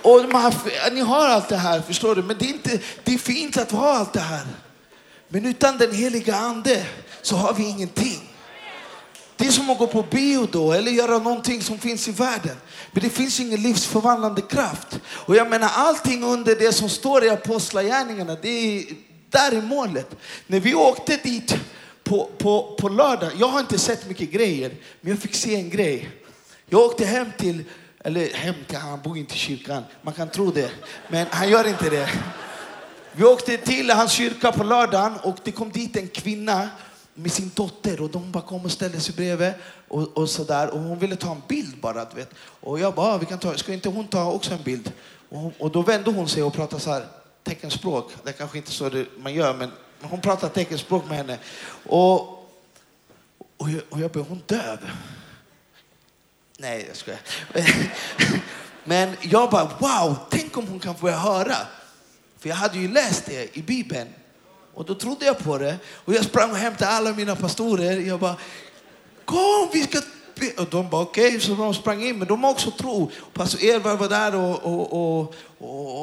Och 0.03 0.21
här, 0.21 0.91
ni 0.95 1.01
har 1.01 1.29
allt 1.29 1.49
det 1.49 1.57
här, 1.57 1.81
förstår 1.81 2.15
du? 2.15 2.23
Men 2.23 2.37
det 2.39 2.45
är, 2.45 2.49
inte, 2.49 2.79
det 3.05 3.15
är 3.15 3.19
fint 3.19 3.57
att 3.57 3.71
ha 3.71 3.97
allt 3.97 4.13
det 4.13 4.21
här. 4.21 4.47
Men 5.29 5.47
utan 5.47 5.79
den 5.79 5.95
heliga 5.95 6.37
ande 6.37 6.87
så 7.23 7.37
har 7.37 7.55
vi 7.55 7.69
ingenting. 7.69 8.22
Det 9.43 9.49
är 9.49 9.53
som 9.53 9.71
att 9.71 9.79
gå 9.79 9.87
på 9.87 10.03
bio 10.03 10.49
då, 10.53 10.73
eller 10.73 10.91
göra 10.91 11.19
någonting 11.19 11.63
som 11.63 11.79
finns 11.79 12.09
i 12.09 12.11
världen. 12.11 12.57
Men 12.93 13.03
det 13.03 13.11
finns 13.11 13.41
ingen 13.41 13.63
livsförvandlande 13.63 14.43
kraft. 14.43 15.01
Och 15.07 15.37
jag 15.37 15.51
menar 15.51 15.71
allting 15.75 16.25
under 16.25 16.57
det 16.57 16.73
som 16.73 16.89
står 16.89 17.25
i 17.25 17.31
apostlagärningarna, 17.31 18.37
det 18.43 18.49
är, 18.49 18.85
där 19.31 19.53
är 19.53 19.63
målet. 19.63 20.17
När 20.47 20.61
vi 20.61 20.75
åkte 20.75 21.17
dit 21.17 21.57
på, 22.05 22.31
på, 22.39 22.77
på 22.81 22.89
lördag, 22.89 23.31
jag 23.39 23.49
har 23.49 23.61
inte 23.61 23.79
sett 23.79 24.09
mycket 24.09 24.31
grejer, 24.31 24.75
men 25.01 25.11
jag 25.11 25.19
fick 25.23 25.35
se 25.35 25.55
en 25.55 25.71
grej. 25.71 26.11
Jag 26.69 26.81
åkte 26.81 27.05
hem 27.05 27.27
till, 27.39 27.65
eller 28.05 28.35
hem 28.35 28.55
till, 28.69 28.79
han 28.79 29.01
bor 29.03 29.19
inte 29.19 29.35
i 29.35 29.39
kyrkan, 29.39 29.83
man 30.03 30.15
kan 30.15 30.29
tro 30.29 30.51
det, 30.51 30.71
men 31.09 31.27
han 31.31 31.49
gör 31.49 31.69
inte 31.69 31.91
det. 31.91 32.11
Vi 33.13 33.25
åkte 33.25 33.57
till 33.57 33.91
hans 33.91 34.13
kyrka 34.13 34.53
på 34.53 34.65
lördagen 34.65 35.13
och 35.23 35.37
det 35.45 35.53
kom 35.53 35.71
dit 35.71 35.97
en 35.97 36.09
kvinna 36.09 36.69
med 37.15 37.33
sin 37.33 37.51
dotter 37.55 38.01
och 38.01 38.11
de 38.11 38.33
bara 38.33 38.43
kom 38.43 38.65
och 38.65 38.73
ställde 38.73 39.01
sig 39.01 39.15
bredvid 39.15 39.53
och, 39.89 40.19
och 40.19 40.31
så 40.31 40.45
där. 40.45 40.71
Och 40.71 40.81
hon 40.81 40.99
ville 40.99 41.17
ta 41.17 41.33
en 41.33 41.43
bild 41.49 41.81
bara, 41.81 42.05
du 42.05 42.17
vet. 42.17 42.31
Och 42.37 42.81
jag 42.81 42.95
bara, 42.95 43.07
ah, 43.07 43.19
vi 43.19 43.27
kan 43.27 43.39
ta, 43.39 43.57
ska 43.57 43.73
inte 43.73 43.89
hon 43.89 44.09
ta 44.09 44.33
också 44.33 44.55
en 44.55 44.63
bild? 44.63 44.93
Och, 45.29 45.53
och 45.59 45.71
då 45.71 45.83
vände 45.83 46.11
hon 46.11 46.29
sig 46.29 46.43
och 46.43 46.53
pratade 46.53 46.83
så 46.83 46.93
här, 46.93 47.07
teckenspråk. 47.43 48.13
Det 48.25 48.31
är 48.31 48.33
kanske 48.33 48.59
inte 48.59 48.71
så 48.71 48.89
det 48.89 49.07
man 49.19 49.35
gör, 49.35 49.55
men 49.55 49.71
hon 50.01 50.21
pratade 50.21 50.55
teckenspråk 50.55 51.09
med 51.09 51.17
henne. 51.17 51.39
Och, 51.87 52.21
och, 53.57 53.71
jag, 53.71 53.83
och 53.89 54.01
jag 54.01 54.11
bara, 54.11 54.25
hon 54.29 54.43
döv? 54.47 54.79
Nej, 56.59 56.85
jag 56.89 56.97
skojar. 56.97 57.21
Men 58.85 59.17
jag 59.21 59.51
bara, 59.51 59.65
wow, 59.79 60.17
tänk 60.31 60.57
om 60.57 60.67
hon 60.67 60.81
kan 60.81 60.95
börja 61.01 61.17
höra. 61.17 61.57
För 62.39 62.49
jag 62.49 62.57
hade 62.57 62.79
ju 62.79 62.89
läst 62.89 63.27
det 63.27 63.57
i 63.57 63.63
Bibeln. 63.63 64.09
Och 64.75 64.85
då 64.85 64.95
trodde 64.95 65.27
jag 65.27 65.39
på 65.39 65.59
det. 65.59 65.77
Och 66.05 66.15
jag 66.15 66.25
sprang 66.25 66.51
och 66.51 66.57
hämtade 66.57 66.91
alla 66.91 67.13
mina 67.13 67.37
pastorer. 67.37 68.01
Jag 68.01 68.21
bara, 68.21 68.37
kom 69.25 69.69
vi 69.73 69.83
ska. 69.83 69.99
Och 70.59 70.67
de 70.71 70.91
bara 70.91 71.03
okej, 71.03 71.27
okay. 71.27 71.41
så 71.41 71.55
de 71.55 71.75
sprang 71.75 72.03
in. 72.03 72.19
Men 72.19 72.29
de 72.29 72.45
har 72.45 72.51
också 72.51 72.71
tro. 72.71 73.11
Pastor 73.33 73.65
Edvard 73.65 73.99
var 73.99 74.09
där 74.09 74.35
och, 74.35 74.63
och, 74.63 74.93
och, 74.93 75.35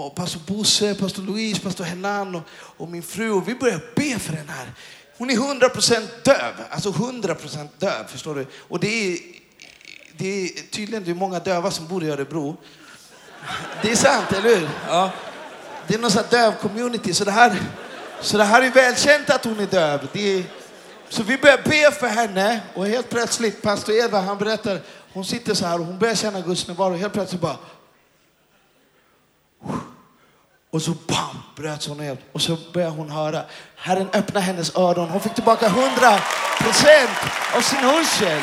och 0.05 0.15
pastor 0.15 0.39
Bosse, 0.47 0.95
pastor 0.95 1.23
Louise, 1.23 1.61
pastor 1.61 1.83
Henan 1.83 2.35
och, 2.35 2.41
och 2.51 2.89
min 2.89 3.03
fru. 3.03 3.31
Och 3.31 3.47
vi 3.47 3.55
började 3.55 3.83
be 3.95 4.19
för 4.19 4.33
den 4.33 4.49
här. 4.49 4.73
Hon 5.17 5.29
är 5.29 5.35
100% 5.35 6.07
döv. 6.23 6.53
Alltså 6.69 6.89
100% 6.89 7.67
döv, 7.79 8.07
förstår 8.07 8.35
du. 8.35 8.45
Och 8.67 8.79
det 8.79 9.13
är, 9.13 9.19
det 10.17 10.43
är 10.43 10.49
tydligen 10.71 11.03
det 11.03 11.11
är 11.11 11.15
många 11.15 11.39
döva 11.39 11.71
som 11.71 11.87
bor 11.87 12.03
i 12.03 12.09
Örebro. 12.09 12.57
Det 13.81 13.91
är 13.91 13.95
sant, 13.95 14.31
eller 14.31 14.55
hur? 14.55 14.69
Ja. 14.87 15.11
Det 15.87 15.93
är 15.93 15.99
någon 15.99 16.11
sån 16.11 16.23
döv 16.29 16.51
community. 16.51 17.13
Så 17.13 17.23
det 17.23 17.31
här 17.31 17.61
så 18.21 18.37
det 18.37 18.43
här 18.43 18.61
är 18.61 18.71
välkänt 18.71 19.29
att 19.29 19.45
hon 19.45 19.59
är 19.59 19.65
döv. 19.65 20.07
Är... 20.13 20.43
Så 21.09 21.23
vi 21.23 21.37
börjar 21.37 21.57
be 21.63 21.91
för 21.91 22.07
henne 22.07 22.59
och 22.73 22.85
helt 22.85 23.09
plötsligt, 23.09 23.61
pastor 23.61 23.95
Edvard 23.95 24.23
han 24.23 24.37
berättar 24.37 24.81
Hon 25.13 25.25
sitter 25.25 25.53
så 25.53 25.65
här 25.65 25.79
och 25.79 25.85
hon 25.85 25.99
börjar 25.99 26.15
känna 26.15 26.41
Guds 26.41 26.67
närvaro 26.67 26.93
och 26.93 26.99
helt 26.99 27.13
plötsligt 27.13 27.41
bara... 27.41 27.57
Och 30.71 30.81
så 30.81 30.91
bam, 30.91 31.43
bröts 31.55 31.87
hon 31.87 31.97
ner 31.97 32.17
och 32.31 32.41
så 32.41 32.57
började 32.73 32.95
hon 32.95 33.11
höra. 33.11 33.43
Herren 33.75 34.09
öppnade 34.13 34.45
hennes 34.45 34.75
öron. 34.75 35.09
Hon 35.09 35.21
fick 35.21 35.33
tillbaka 35.33 35.65
100 35.65 36.19
procent 36.59 37.17
av 37.55 37.61
sin 37.61 37.79
hörsel. 37.79 38.41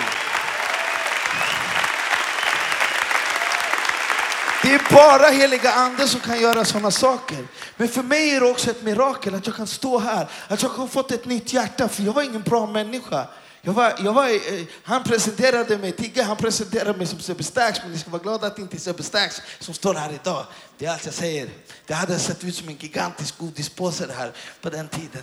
Det 4.66 4.74
är 4.74 4.92
bara 4.92 5.30
heliga 5.30 5.72
ande 5.72 6.08
som 6.08 6.20
kan 6.20 6.40
göra 6.40 6.64
sådana 6.64 6.90
saker. 6.90 7.46
Men 7.76 7.88
för 7.88 8.02
mig 8.02 8.30
är 8.30 8.40
det 8.40 8.46
också 8.46 8.70
ett 8.70 8.82
mirakel 8.82 9.34
att 9.34 9.46
jag 9.46 9.56
kan 9.56 9.66
stå 9.66 9.98
här, 9.98 10.28
att 10.48 10.62
jag 10.62 10.68
har 10.68 10.86
fått 10.86 11.10
ett 11.10 11.24
nytt 11.24 11.52
hjärta, 11.52 11.88
för 11.88 12.02
jag 12.02 12.12
var 12.12 12.22
ingen 12.22 12.42
bra 12.42 12.66
människa. 12.66 13.26
Jag 13.62 13.72
var, 13.72 13.94
jag 13.98 14.12
var, 14.12 14.28
eh, 14.28 14.64
han 14.82 15.04
presenterade 15.04 15.78
mig, 15.78 15.92
Tigge 15.92 16.22
han 16.22 16.36
presenterade 16.36 16.98
mig 16.98 17.06
som 17.06 17.20
Sebbe 17.20 17.42
Stax, 17.42 17.78
men 17.82 17.92
ni 17.92 17.98
ska 17.98 18.10
vara 18.10 18.22
glada 18.22 18.46
att 18.46 18.56
det 18.56 18.62
inte 18.62 18.76
är 18.76 18.80
Sebbe 18.80 19.02
Stax 19.02 19.42
som 19.58 19.74
står 19.74 19.94
här 19.94 20.12
idag. 20.22 20.46
Det 20.78 20.86
är 20.86 20.92
allt 20.92 21.04
jag 21.04 21.14
säger. 21.14 21.48
Det 21.86 21.94
hade 21.94 22.18
sett 22.18 22.44
ut 22.44 22.54
som 22.54 22.68
en 22.68 22.76
gigantisk 22.76 23.38
godispåse 23.38 24.06
det 24.06 24.14
här 24.14 24.32
på 24.60 24.70
den 24.70 24.88
tiden. 24.88 25.22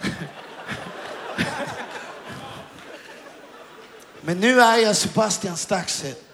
Men 4.20 4.40
nu 4.40 4.60
är 4.60 4.76
jag 4.76 4.96
Sebastian 4.96 5.56
Staxet. 5.56 6.29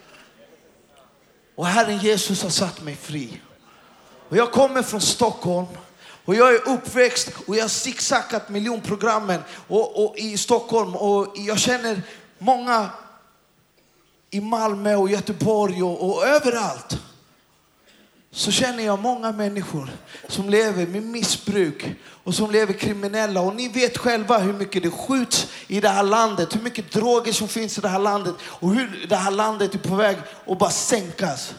Och 1.56 1.66
Herren 1.66 1.98
Jesus 1.98 2.42
har 2.42 2.50
satt 2.50 2.82
mig 2.82 2.96
fri. 2.96 3.40
Och 4.28 4.36
jag 4.36 4.52
kommer 4.52 4.82
från 4.82 5.00
Stockholm. 5.00 5.66
Och 6.24 6.34
jag 6.34 6.54
är 6.54 6.68
uppväxt 6.68 7.28
och 7.46 7.56
jag 7.56 7.62
har 7.62 7.68
zigzackat 7.68 8.48
miljonprogrammen 8.48 9.40
och, 9.68 10.04
och 10.04 10.16
i 10.16 10.36
Stockholm. 10.36 10.96
Och 10.96 11.32
jag 11.36 11.58
känner 11.58 12.02
många 12.38 12.90
i 14.30 14.40
Malmö 14.40 14.96
och 14.96 15.10
Göteborg 15.10 15.82
och, 15.82 16.10
och 16.10 16.26
överallt. 16.26 16.98
Så 18.30 18.50
känner 18.50 18.84
jag 18.84 18.98
många 18.98 19.32
människor 19.32 19.90
som 20.28 20.50
lever 20.50 20.86
med 20.86 21.02
missbruk 21.02 21.84
och 22.24 22.34
som 22.34 22.50
lever 22.50 22.72
kriminella. 22.72 23.40
Och 23.40 23.56
ni 23.56 23.68
vet 23.68 23.98
själva 23.98 24.38
hur 24.38 24.52
mycket 24.52 24.82
det 24.82 24.90
skjuts 24.90 25.46
i 25.66 25.80
det 25.80 25.88
här 25.88 26.02
landet, 26.02 26.54
hur 26.54 26.60
mycket 26.60 26.92
droger 26.92 27.32
som 27.32 27.48
finns 27.48 27.78
i 27.78 27.80
det 27.80 27.88
här 27.88 27.98
landet 27.98 28.34
och 28.42 28.74
hur 28.74 29.06
det 29.08 29.16
här 29.16 29.30
landet 29.30 29.74
är 29.74 29.78
på 29.78 29.94
väg 29.94 30.16
att 30.46 30.58
bara 30.58 30.70
sänkas. 30.70 31.54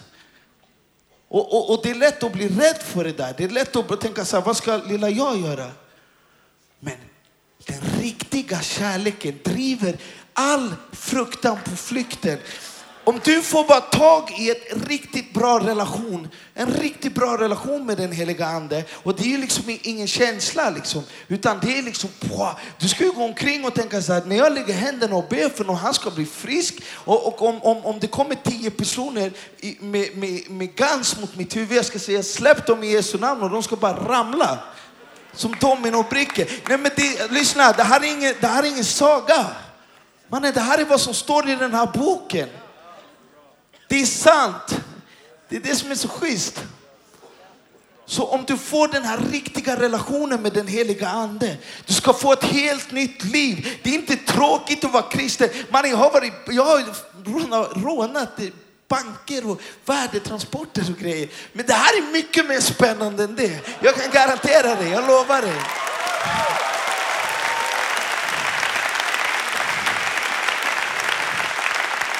Och, 1.27 1.53
och, 1.53 1.73
och, 1.73 1.79
det 1.83 1.89
är 1.89 1.95
lätt 1.95 2.23
att 2.23 2.33
bli 2.33 2.49
rädd 2.49 2.81
för 2.81 3.03
det 3.03 3.17
där. 3.17 3.33
Det 3.37 3.43
är 3.43 3.49
lätt 3.49 3.75
att 3.75 4.01
tänka 4.01 4.25
så 4.25 4.37
här, 4.37 4.43
vad 4.45 4.57
ska 4.57 4.77
lilla 4.77 5.09
jag 5.09 5.39
göra? 5.39 5.71
Men 6.79 6.97
den 7.65 7.81
riktiga 8.01 8.61
kärleken 8.61 9.39
driver 9.43 9.97
all 10.33 10.75
fruktan 10.91 11.57
på 11.65 11.75
flykten. 11.75 12.37
Om 13.07 13.19
du 13.23 13.41
får 13.41 13.63
bara 13.63 13.81
tag 13.81 14.31
i 14.37 14.49
en 14.49 14.81
riktigt 14.81 15.33
bra 15.33 15.59
relation, 15.59 16.27
en 16.53 16.73
riktigt 16.73 17.15
bra 17.15 17.37
relation 17.37 17.85
med 17.85 17.97
den 17.97 18.11
heliga 18.11 18.45
ande. 18.45 18.83
Och 19.03 19.15
det 19.15 19.33
är 19.33 19.37
liksom 19.37 19.63
ingen 19.81 20.07
känsla 20.07 20.69
liksom, 20.69 21.03
utan 21.27 21.59
det 21.59 21.77
är 21.77 21.81
liksom, 21.81 22.09
du 22.79 22.87
ska 22.87 23.03
ju 23.03 23.11
gå 23.11 23.23
omkring 23.23 23.65
och 23.65 23.73
tänka 23.73 24.01
så 24.01 24.13
här, 24.13 24.25
när 24.25 24.35
jag 24.35 24.53
lägger 24.53 24.73
händerna 24.73 25.15
och 25.15 25.25
ber 25.29 25.49
för 25.49 25.65
någon, 25.65 25.75
han 25.75 25.93
ska 25.93 26.11
bli 26.11 26.25
frisk. 26.25 26.81
Och, 26.93 27.27
och 27.27 27.41
om, 27.41 27.61
om, 27.61 27.85
om 27.85 27.99
det 27.99 28.07
kommer 28.07 28.35
tio 28.35 28.71
personer 28.71 29.31
med, 29.79 30.17
med, 30.17 30.51
med 30.51 30.75
gans 30.75 31.19
mot 31.19 31.35
mitt 31.35 31.55
huvud, 31.55 31.77
jag 31.77 31.85
ska 31.85 31.99
säga 31.99 32.23
släpp 32.23 32.67
dem 32.67 32.83
i 32.83 32.91
Jesu 32.91 33.17
namn 33.17 33.43
och 33.43 33.49
de 33.49 33.63
ska 33.63 33.75
bara 33.75 34.07
ramla. 34.07 34.59
Som 35.33 35.55
dominobrickor. 35.59 36.45
Nej 36.69 36.77
men 36.77 36.91
det, 36.95 37.31
lyssna, 37.31 37.71
det 37.71 37.83
här 37.83 38.03
är 38.03 38.17
ingen, 38.17 38.33
det 38.41 38.47
här 38.47 38.63
är 38.63 38.67
ingen 38.67 38.85
saga. 38.85 39.45
Mannen, 40.27 40.53
det 40.53 40.61
här 40.61 40.77
är 40.77 40.85
vad 40.85 41.01
som 41.01 41.13
står 41.13 41.49
i 41.49 41.55
den 41.55 41.73
här 41.73 41.85
boken. 41.93 42.49
Det 43.87 44.01
är 44.01 44.05
sant. 44.05 44.79
Det 45.49 45.55
är 45.55 45.59
det 45.59 45.75
som 45.75 45.91
är 45.91 45.95
så 45.95 46.07
schysst. 46.07 46.63
Så 48.05 48.25
om 48.25 48.43
du 48.47 48.57
får 48.57 48.87
den 48.87 49.03
här 49.03 49.17
riktiga 49.31 49.79
relationen 49.79 50.41
med 50.41 50.53
den 50.53 50.67
heliga 50.67 51.07
ande, 51.07 51.57
du 51.85 51.93
ska 51.93 52.13
få 52.13 52.33
ett 52.33 52.43
helt 52.43 52.91
nytt 52.91 53.23
liv. 53.23 53.79
Det 53.83 53.89
är 53.89 53.93
inte 53.93 54.15
tråkigt 54.15 54.85
att 54.85 54.91
vara 54.91 55.03
kristen. 55.03 55.49
Man, 55.69 55.89
jag 55.89 55.97
har, 55.97 56.11
varit, 56.11 56.33
jag 56.47 56.65
har 56.65 57.81
rånat 57.81 58.39
banker 58.87 59.49
och 59.49 59.61
värdetransporter 59.85 60.91
och 60.91 60.97
grejer. 60.97 61.29
Men 61.53 61.65
det 61.65 61.73
här 61.73 61.97
är 61.97 62.11
mycket 62.11 62.47
mer 62.47 62.59
spännande 62.59 63.23
än 63.23 63.35
det. 63.35 63.59
Jag 63.81 63.95
kan 63.95 64.11
garantera 64.11 64.75
det, 64.75 64.89
jag 64.89 65.07
lovar 65.07 65.41
dig. 65.41 65.61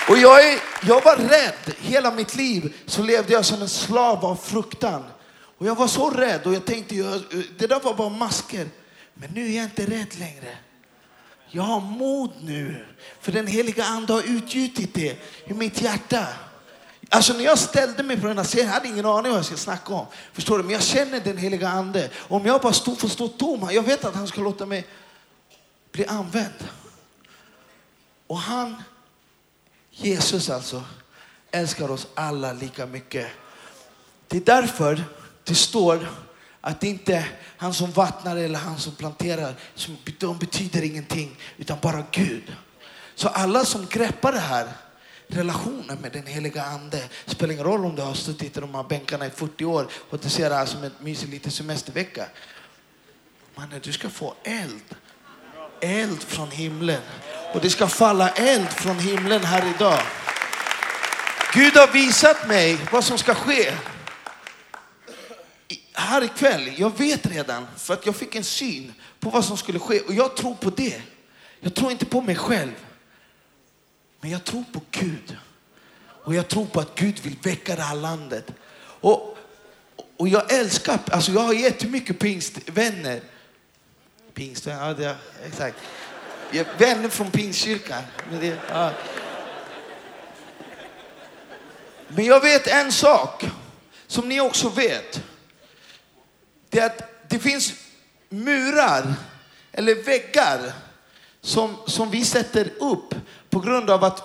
Och 0.10 0.18
jag, 0.18 0.54
är, 0.54 0.60
jag 0.82 1.04
var 1.04 1.16
rädd. 1.16 1.76
Hela 1.80 2.12
mitt 2.12 2.36
liv 2.36 2.74
så 2.86 3.04
levde 3.04 3.34
jag 3.34 3.46
som 3.46 3.62
en 3.62 3.70
slav 3.70 4.26
av 4.26 4.36
fruktan. 4.36 5.04
Och 5.58 5.68
jag 5.68 5.76
var 5.76 5.88
så 5.88 6.10
rädd 6.10 6.46
och 6.46 6.54
jag 6.54 6.66
tänkte, 6.66 6.96
det 7.58 7.68
där 7.68 7.80
var 7.80 7.94
bara 7.94 8.10
masker. 8.10 8.68
Men 9.14 9.30
nu 9.30 9.52
är 9.52 9.56
jag 9.56 9.64
inte 9.64 9.86
rädd 9.86 10.20
längre. 10.20 10.58
Jag 11.50 11.64
har 11.64 11.80
mod 11.80 12.32
nu, 12.42 12.86
för 13.22 13.32
den 13.32 13.48
heliga 13.48 13.84
ande 13.84 14.14
har 14.14 14.22
utgjutit 14.22 14.94
det 14.94 15.18
i 15.46 15.54
mitt 15.54 15.82
hjärta. 15.82 16.28
Alltså 17.10 17.34
när 17.34 17.44
jag 17.44 17.60
ställde 17.60 18.04
mig 18.04 18.22
på 18.22 18.28
den 18.28 18.38
här 18.38 18.46
scenen, 18.46 18.66
jag 18.66 18.74
hade 18.74 18.88
ingen 18.88 19.06
aning 19.06 19.32
vad 19.32 19.38
jag 19.38 19.46
skulle 19.46 19.60
snacka 19.60 19.94
om. 19.94 20.06
Förstår 20.34 20.58
du? 20.58 20.64
Men 20.64 20.74
jag 20.74 20.84
känner 20.84 21.20
den 21.20 21.38
heliga 21.38 21.70
ande. 21.70 22.10
Om 22.18 22.46
jag 22.46 22.62
bara 22.62 22.74
stod, 22.74 23.00
får 23.00 23.08
stå 23.08 23.28
tom, 23.28 23.70
jag 23.72 23.84
vet 23.84 24.06
att 24.06 24.16
han 24.16 24.28
ska 24.28 24.42
låta 24.42 24.66
mig 24.66 24.88
bli 25.92 26.06
använd. 26.06 26.70
Och 28.28 28.38
han 28.38 28.84
Jesus 29.98 30.50
alltså 30.50 30.84
älskar 31.52 31.92
oss 31.92 32.08
alla 32.14 32.54
lika 32.54 32.86
mycket. 32.86 33.28
Det 34.28 34.38
är 34.38 34.42
därför 34.42 35.04
det 35.44 35.56
står 35.56 36.08
att 36.62 36.82
det 36.82 36.88
inte 36.88 37.16
är 37.16 37.32
han 37.58 37.74
som 37.74 37.92
vattnar 37.92 38.36
eller 38.36 38.60
han 38.60 38.78
som 38.78 38.96
planterar, 38.96 39.56
de 40.20 40.38
betyder 40.38 40.84
ingenting, 40.84 41.40
utan 41.58 41.78
bara 41.82 42.04
Gud. 42.12 42.56
Så 43.16 43.28
alla 43.28 43.66
som 43.66 43.86
greppar 43.90 44.32
det 44.32 44.40
här, 44.40 44.68
relationen 45.28 45.98
med 46.02 46.12
den 46.12 46.26
heliga 46.26 46.64
ande, 46.64 47.04
spelar 47.26 47.54
ingen 47.54 47.66
roll 47.66 47.86
om 47.86 47.96
du 47.96 48.02
har 48.02 48.14
suttit 48.14 48.58
i 48.58 48.60
de 48.60 48.76
här 48.76 48.84
bänkarna 48.84 49.26
i 49.26 49.30
40 49.30 49.66
år 49.66 49.88
och 50.10 50.20
du 50.20 50.30
ser 50.30 50.50
det 50.50 50.56
här 50.56 50.66
som 50.66 50.84
en 50.84 50.92
mysig 51.00 51.30
liten 51.30 51.52
semestervecka. 51.52 52.26
Mannen, 53.56 53.80
du 53.84 53.94
ska 53.94 54.10
få 54.10 54.34
eld. 54.44 54.96
Eld 55.82 56.24
från 56.24 56.52
himlen. 56.52 57.02
Och 57.58 57.64
det 57.64 57.70
ska 57.70 57.88
falla 57.88 58.30
eld 58.30 58.70
från 58.70 59.00
himlen 59.00 59.44
här 59.44 59.74
idag. 59.76 60.00
Gud 61.54 61.78
har 61.78 61.88
visat 61.88 62.48
mig 62.48 62.78
vad 62.92 63.04
som 63.04 63.18
ska 63.18 63.36
ske. 63.36 63.74
Här 65.94 66.24
ikväll, 66.24 66.74
jag 66.78 66.98
vet 66.98 67.26
redan, 67.26 67.68
för 67.78 67.94
att 67.94 68.06
jag 68.06 68.16
fick 68.16 68.36
en 68.36 68.44
syn 68.44 68.94
på 69.20 69.30
vad 69.30 69.46
som 69.46 69.58
skulle 69.58 69.80
ske 69.80 70.00
och 70.00 70.14
jag 70.14 70.36
tror 70.36 70.56
på 70.56 70.70
det. 70.70 71.02
Jag 71.60 71.74
tror 71.74 71.92
inte 71.92 72.06
på 72.06 72.22
mig 72.22 72.36
själv. 72.36 72.76
Men 74.22 74.32
jag 74.32 74.44
tror 74.44 74.64
på 74.74 74.82
Gud. 74.92 75.38
Och 76.24 76.36
jag 76.36 76.48
tror 76.48 76.66
på 76.66 76.80
att 76.80 76.96
Gud 76.96 77.20
vill 77.20 77.36
väcka 77.44 77.76
det 77.76 77.82
här 77.82 77.96
landet. 77.96 78.52
Och, 78.80 79.38
och 80.18 80.28
jag 80.28 80.54
älskar, 80.54 81.00
alltså 81.12 81.32
jag 81.32 81.42
har 81.42 81.54
jättemycket 81.54 82.20
pingstvänner. 82.20 83.22
Pingstvänner, 84.34 84.88
ja 84.88 84.94
det, 84.94 85.16
exakt. 85.46 85.78
Jag 86.52 86.68
är 86.68 86.78
vänner 86.78 87.10
från 87.10 87.32
Pingstkyrkan. 87.32 88.04
Men, 88.32 88.58
ja. 88.70 88.92
men 92.08 92.26
jag 92.26 92.42
vet 92.42 92.68
en 92.68 92.92
sak 92.92 93.46
som 94.08 94.30
ni 94.30 94.42
också 94.42 94.70
vet. 94.70 95.24
Det 96.70 96.80
är 96.80 96.86
att 96.86 97.30
det 97.30 97.40
finns 97.40 97.74
murar 98.30 99.14
eller 99.72 99.96
väggar 100.04 100.74
som, 101.42 101.76
som 101.86 102.10
vi 102.10 102.26
sätter 102.26 102.74
upp 102.80 103.16
på 103.50 103.60
grund 103.60 103.90
av 103.90 104.04
att 104.04 104.24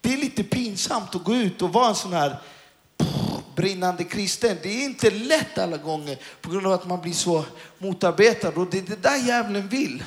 det 0.00 0.12
är 0.12 0.16
lite 0.16 0.44
pinsamt 0.44 1.14
att 1.14 1.24
gå 1.24 1.34
ut 1.34 1.62
och 1.62 1.72
vara 1.72 1.88
en 1.88 1.94
sån 1.94 2.12
här 2.12 2.36
brinnande 3.56 4.04
kristen. 4.04 4.56
Det 4.62 4.68
är 4.68 4.84
inte 4.84 5.10
lätt 5.10 5.58
alla 5.58 5.76
gånger 5.76 6.18
på 6.40 6.50
grund 6.50 6.66
av 6.66 6.72
att 6.72 6.86
man 6.86 7.00
blir 7.00 7.12
så 7.12 7.44
motarbetad 7.78 8.48
och 8.48 8.70
det 8.70 8.78
är 8.78 8.82
det 8.82 9.02
där 9.02 9.16
djävulen 9.16 9.68
vill. 9.68 10.02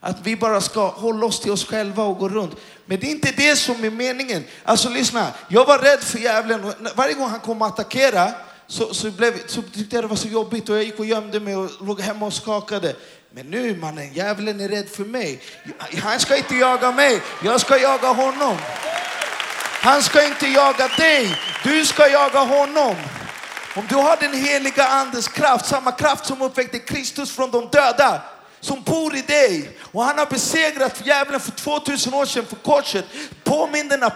Att 0.00 0.16
vi 0.22 0.36
bara 0.36 0.60
ska 0.60 0.88
hålla 0.88 1.26
oss 1.26 1.40
till 1.40 1.52
oss 1.52 1.64
själva 1.64 2.02
och 2.02 2.18
gå 2.18 2.28
runt. 2.28 2.54
Men 2.86 3.00
det 3.00 3.06
är 3.06 3.10
inte 3.10 3.32
det 3.36 3.56
som 3.56 3.84
är 3.84 3.90
meningen. 3.90 4.44
Alltså 4.64 4.88
lyssna, 4.88 5.32
jag 5.48 5.64
var 5.64 5.78
rädd 5.78 6.00
för 6.00 6.18
djävulen. 6.18 6.72
Varje 6.94 7.14
gång 7.14 7.28
han 7.28 7.40
kom 7.40 7.62
att 7.62 7.72
attackera 7.72 8.32
så, 8.66 8.94
så, 8.94 9.10
blev, 9.10 9.46
så 9.46 9.62
tyckte 9.62 9.96
jag 9.96 10.04
det 10.04 10.08
var 10.08 10.16
så 10.16 10.28
jobbigt 10.28 10.68
och 10.68 10.76
jag 10.76 10.84
gick 10.84 10.98
och 10.98 11.06
gömde 11.06 11.40
mig 11.40 11.56
och 11.56 11.70
låg 11.80 12.00
hemma 12.00 12.26
och 12.26 12.32
skakade. 12.32 12.96
Men 13.30 13.46
nu 13.46 13.76
mannen, 13.76 14.12
djävulen 14.12 14.60
är 14.60 14.68
rädd 14.68 14.88
för 14.88 15.04
mig. 15.04 15.42
Han 16.02 16.20
ska 16.20 16.36
inte 16.36 16.56
jaga 16.56 16.92
mig, 16.92 17.22
jag 17.44 17.60
ska 17.60 17.78
jaga 17.78 18.08
honom. 18.08 18.56
Han 19.80 20.02
ska 20.02 20.26
inte 20.26 20.46
jaga 20.46 20.88
dig, 20.88 21.36
du 21.64 21.86
ska 21.86 22.08
jaga 22.08 22.38
honom. 22.38 22.96
Om 23.76 23.86
du 23.88 23.94
har 23.94 24.16
den 24.16 24.34
heliga 24.34 24.88
andens 24.88 25.28
kraft, 25.28 25.66
samma 25.66 25.92
kraft 25.92 26.26
som 26.26 26.42
uppväckte 26.42 26.78
Kristus 26.78 27.32
från 27.32 27.50
de 27.50 27.68
döda, 27.72 28.22
som 28.60 28.82
bor 28.82 29.16
i 29.16 29.22
dig. 29.22 29.78
Och 29.92 30.04
han 30.04 30.18
har 30.18 30.26
besegrat 30.26 31.06
djävulen 31.06 31.40
för 31.40 31.50
2000 31.50 32.14
år 32.14 32.26
sedan 32.26 32.46
för 32.46 32.56
korset. 32.56 33.04
Påminn 33.44 33.88
den 33.88 34.02
här 34.02 34.10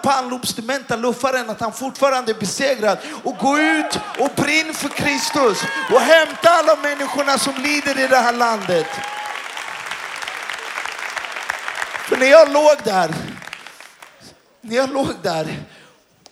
luffaren 0.97 1.51
att 1.51 1.61
han 1.61 1.73
fortfarande 1.73 2.33
är 2.33 2.41
besegrad. 2.41 2.99
Och 3.25 3.37
gå 3.37 3.59
ut 3.59 3.99
och 4.19 4.31
brinn 4.37 4.75
för 4.75 4.89
Kristus 4.89 5.59
och 5.93 6.01
hämta 6.01 6.51
alla 6.51 6.77
människorna 6.77 7.39
som 7.39 7.55
lider 7.63 8.05
i 8.05 8.07
det 8.07 8.17
här 8.17 8.33
landet. 8.33 8.87
För 12.09 12.17
när 12.17 12.27
jag 12.27 12.53
låg 12.53 12.77
där, 12.85 13.15
när 14.61 14.77
jag 14.77 14.93
låg 14.93 15.15
där 15.23 15.59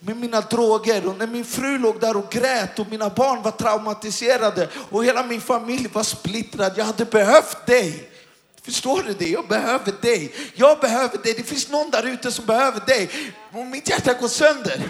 med 0.01 0.17
mina 0.17 0.41
droger 0.41 1.07
och 1.09 1.19
när 1.19 1.27
min 1.27 1.45
fru 1.45 1.79
låg 1.79 2.01
där 2.01 2.17
och 2.17 2.31
grät 2.31 2.79
och 2.79 2.89
mina 2.91 3.11
barn 3.11 3.43
var 3.43 3.51
traumatiserade 3.51 4.69
och 4.91 5.05
hela 5.05 5.23
min 5.23 5.41
familj 5.41 5.89
var 5.93 6.03
splittrad. 6.03 6.73
Jag 6.77 6.85
hade 6.85 7.05
behövt 7.05 7.67
dig. 7.67 8.11
Förstår 8.63 9.03
du 9.03 9.13
det? 9.13 9.29
Jag 9.29 9.49
behöver 9.49 9.93
dig. 10.01 10.35
Jag 10.55 10.79
behöver 10.79 11.19
dig. 11.19 11.35
Det 11.37 11.43
finns 11.43 11.69
någon 11.71 11.91
där 11.91 12.07
ute 12.07 12.33
som 12.33 12.47
behöver 12.47 12.81
dig. 12.87 13.11
Och 13.53 13.67
mitt 13.67 13.89
hjärta 13.89 14.15
går 14.15 14.29
sönder 14.29 14.83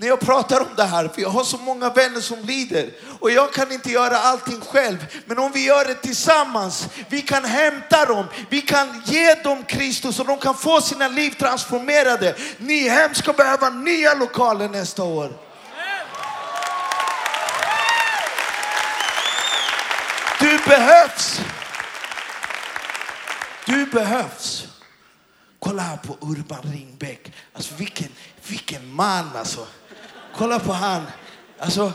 när 0.00 0.08
jag 0.08 0.20
pratar 0.20 0.60
om 0.60 0.66
det 0.76 0.84
här, 0.84 1.08
för 1.08 1.22
jag 1.22 1.28
har 1.28 1.44
så 1.44 1.58
många 1.58 1.90
vänner 1.90 2.20
som 2.20 2.40
lider. 2.40 2.90
Och 3.20 3.30
jag 3.30 3.52
kan 3.52 3.72
inte 3.72 3.90
göra 3.90 4.18
allting 4.18 4.60
själv. 4.60 5.06
Men 5.26 5.38
om 5.38 5.52
vi 5.52 5.64
gör 5.64 5.84
det 5.84 5.94
tillsammans, 5.94 6.88
vi 7.08 7.22
kan 7.22 7.44
hämta 7.44 8.04
dem, 8.04 8.26
vi 8.50 8.60
kan 8.60 9.02
ge 9.04 9.34
dem 9.34 9.64
Kristus 9.64 10.20
och 10.20 10.26
de 10.26 10.38
kan 10.38 10.54
få 10.54 10.80
sina 10.80 11.08
liv 11.08 11.30
transformerade. 11.30 12.34
Nyhem 12.58 13.14
ska 13.14 13.32
behöva 13.32 13.70
nya 13.70 14.14
lokaler 14.14 14.68
nästa 14.68 15.02
år. 15.02 15.32
Du 20.40 20.58
behövs. 20.58 21.40
Du 23.64 23.86
behövs. 23.86 24.77
Kolla 25.68 25.82
här 25.82 25.96
på 25.96 26.16
Urban 26.20 26.62
Ringbäck. 26.62 27.32
Alltså 27.52 27.74
vilken, 27.74 28.08
vilken 28.48 28.94
man 28.94 29.36
alltså. 29.36 29.66
Kolla 30.36 30.58
på 30.58 30.72
han. 30.72 31.02
Alltså, 31.58 31.92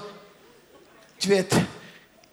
du 1.21 1.29
vet, 1.29 1.55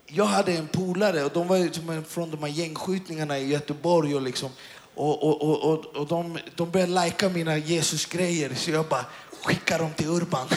jag 0.07 0.24
hade 0.24 0.53
en 0.53 0.68
polare 0.68 1.24
och 1.24 1.33
de 1.33 1.48
var 1.48 2.03
från 2.03 2.31
de 2.31 2.42
här 2.42 2.48
gängskjutningarna 2.48 3.38
i 3.38 3.48
Göteborg 3.48 4.14
och 4.14 4.22
liksom 4.22 4.50
och, 4.94 5.22
och, 5.22 5.42
och, 5.42 5.72
och, 5.72 5.96
och 5.96 6.07
de, 6.07 6.38
de 6.55 6.70
började 6.70 6.92
lajka 6.92 7.29
mina 7.29 7.57
Jesus-grejer 7.57 8.55
så 8.55 8.70
jag 8.70 8.88
bara 8.88 9.05
skickar 9.44 9.79
dem 9.79 9.92
till 9.96 10.09
Urban. 10.09 10.48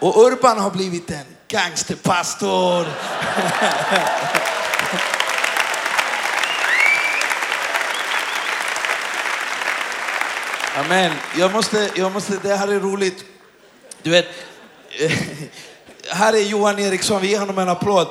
och 0.00 0.26
Urban 0.26 0.58
har 0.58 0.70
blivit 0.70 1.10
en 1.10 1.26
gangsterpastor. 1.48 2.86
Amen. 10.80 11.12
Jag 11.38 11.52
måste, 11.52 11.90
jag 11.96 12.12
måste, 12.12 12.38
det 12.42 12.56
här 12.56 12.68
är 12.68 12.80
roligt. 12.80 13.24
Du 14.02 14.10
vet, 14.10 14.26
eh, 14.98 15.12
här 16.10 16.32
är 16.32 16.42
Johan 16.42 16.78
Eriksson, 16.78 17.22
vi 17.22 17.28
ger 17.28 17.38
honom 17.38 17.58
en 17.58 17.68
applåd. 17.68 18.08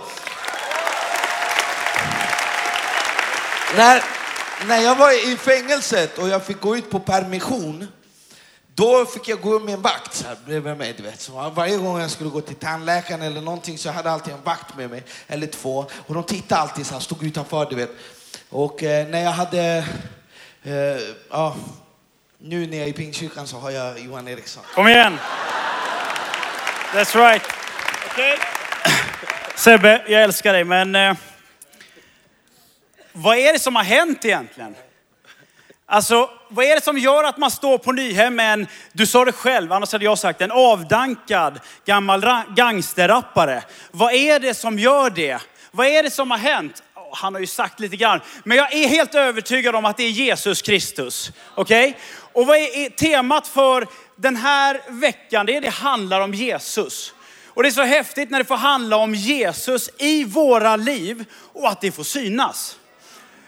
När, 3.78 4.04
när 4.68 4.78
jag 4.78 4.96
var 4.96 5.32
i 5.32 5.38
fängelset 5.38 6.18
och 6.18 6.30
jag 6.30 6.46
fick 6.46 6.62
gå 6.62 6.78
ut 6.78 6.90
på 6.90 7.00
permission, 7.00 7.88
då 8.76 9.06
fick 9.06 9.28
jag 9.28 9.42
gå 9.42 9.60
med 9.60 9.74
en 9.74 9.82
vakt 9.82 10.14
så 10.14 10.28
här, 10.28 10.38
bredvid 10.46 10.78
mig. 10.78 10.94
Du 10.98 11.04
vet. 11.04 11.22
Så 11.22 11.50
varje 11.50 11.78
gång 11.78 12.00
jag 12.00 12.12
skulle 12.12 12.30
gå 12.30 12.42
till 12.42 12.56
tandläkaren 12.56 13.22
eller 13.22 13.42
någonting 13.42 13.78
så 13.78 13.90
hade 13.90 14.10
jag 14.10 14.14
alltid 14.14 14.34
en 14.34 14.44
vakt 14.44 14.78
med 14.78 14.90
mig, 14.90 15.04
eller 15.28 15.48
två. 15.48 15.86
Och 16.08 16.14
de 16.14 16.24
tittade 16.24 16.62
alltid 16.62 16.86
så 16.86 16.94
här, 16.94 17.02
stod 17.02 17.24
utanför, 17.24 17.66
du 17.70 17.76
vet. 17.76 17.92
Och 18.50 18.84
eh, 18.84 19.08
när 19.08 19.24
jag 19.24 19.32
hade, 19.32 19.86
eh, 20.64 21.00
ja, 21.30 21.56
nu 22.42 22.68
när 22.68 22.78
jag 22.78 22.86
är 22.86 22.90
i 22.90 22.94
Pingstkyrkan 22.94 23.48
så 23.48 23.58
har 23.58 23.72
jag 23.72 24.00
Johan 24.00 24.28
Eriksson. 24.28 24.64
Kom 24.74 24.88
igen! 24.88 25.18
That's 26.94 27.16
right. 27.16 27.44
Okay. 28.12 28.38
Sebbe, 29.56 30.02
jag 30.08 30.24
älskar 30.24 30.54
dig, 30.54 30.64
men 30.64 30.96
eh, 30.96 31.14
vad 33.12 33.38
är 33.38 33.54
det 33.54 33.60
som 33.60 33.76
har 33.76 33.84
hänt 33.84 34.26
egentligen? 34.26 34.76
Alltså, 35.86 36.30
vad 36.50 36.66
är 36.66 36.76
det 36.76 36.84
som 36.84 36.98
gör 36.98 37.24
att 37.24 37.38
man 37.38 37.52
står 37.52 37.78
på 37.78 37.92
Nyhem 37.92 38.36
med 38.36 38.54
en, 38.54 38.68
du 38.92 39.08
sa 39.08 39.26
det 39.26 39.32
själv, 39.32 39.72
annars 39.72 39.92
hade 39.92 40.06
jag 40.06 40.20
sagt 40.20 40.42
en 40.42 40.52
avdankad 40.52 41.60
gammal 41.86 42.26
gangsterrappare. 42.56 43.64
Vad 43.92 44.14
är 44.14 44.40
det 44.40 44.54
som 44.54 44.80
gör 44.80 45.10
det? 45.10 45.42
Vad 45.72 45.88
är 45.88 46.04
det 46.04 46.12
som 46.12 46.32
har 46.32 46.38
hänt? 46.38 46.84
Han 47.12 47.34
har 47.34 47.42
ju 47.42 47.48
sagt 47.48 47.80
lite 47.80 47.96
grann, 47.96 48.22
men 48.44 48.58
jag 48.58 48.74
är 48.74 48.88
helt 48.88 49.16
övertygad 49.16 49.76
om 49.76 49.86
att 49.86 49.98
det 49.98 50.04
är 50.04 50.10
Jesus 50.10 50.62
Kristus. 50.62 51.32
Okej? 51.56 51.90
Okay? 51.90 52.02
Och 52.34 52.48
vad 52.48 52.58
är 52.58 52.90
temat 52.90 53.48
för 53.48 53.88
den 54.16 54.36
här 54.36 54.82
veckan? 54.88 55.46
Det 55.46 55.56
är 55.56 55.62
det 55.62 55.70
handlar 55.70 56.22
om 56.22 56.34
Jesus. 56.34 57.14
Och 57.48 57.64
det 57.64 57.70
är 57.70 57.72
så 57.72 57.84
häftigt 57.84 58.30
när 58.30 58.40
det 58.40 58.46
får 58.46 58.56
handla 58.56 58.98
om 58.98 59.16
Jesus 59.16 59.90
i 59.98 60.24
våra 60.24 60.76
liv 60.76 61.26
och 61.54 61.68
att 61.68 61.82
det 61.82 61.92
får 61.92 62.04
synas. 62.04 62.78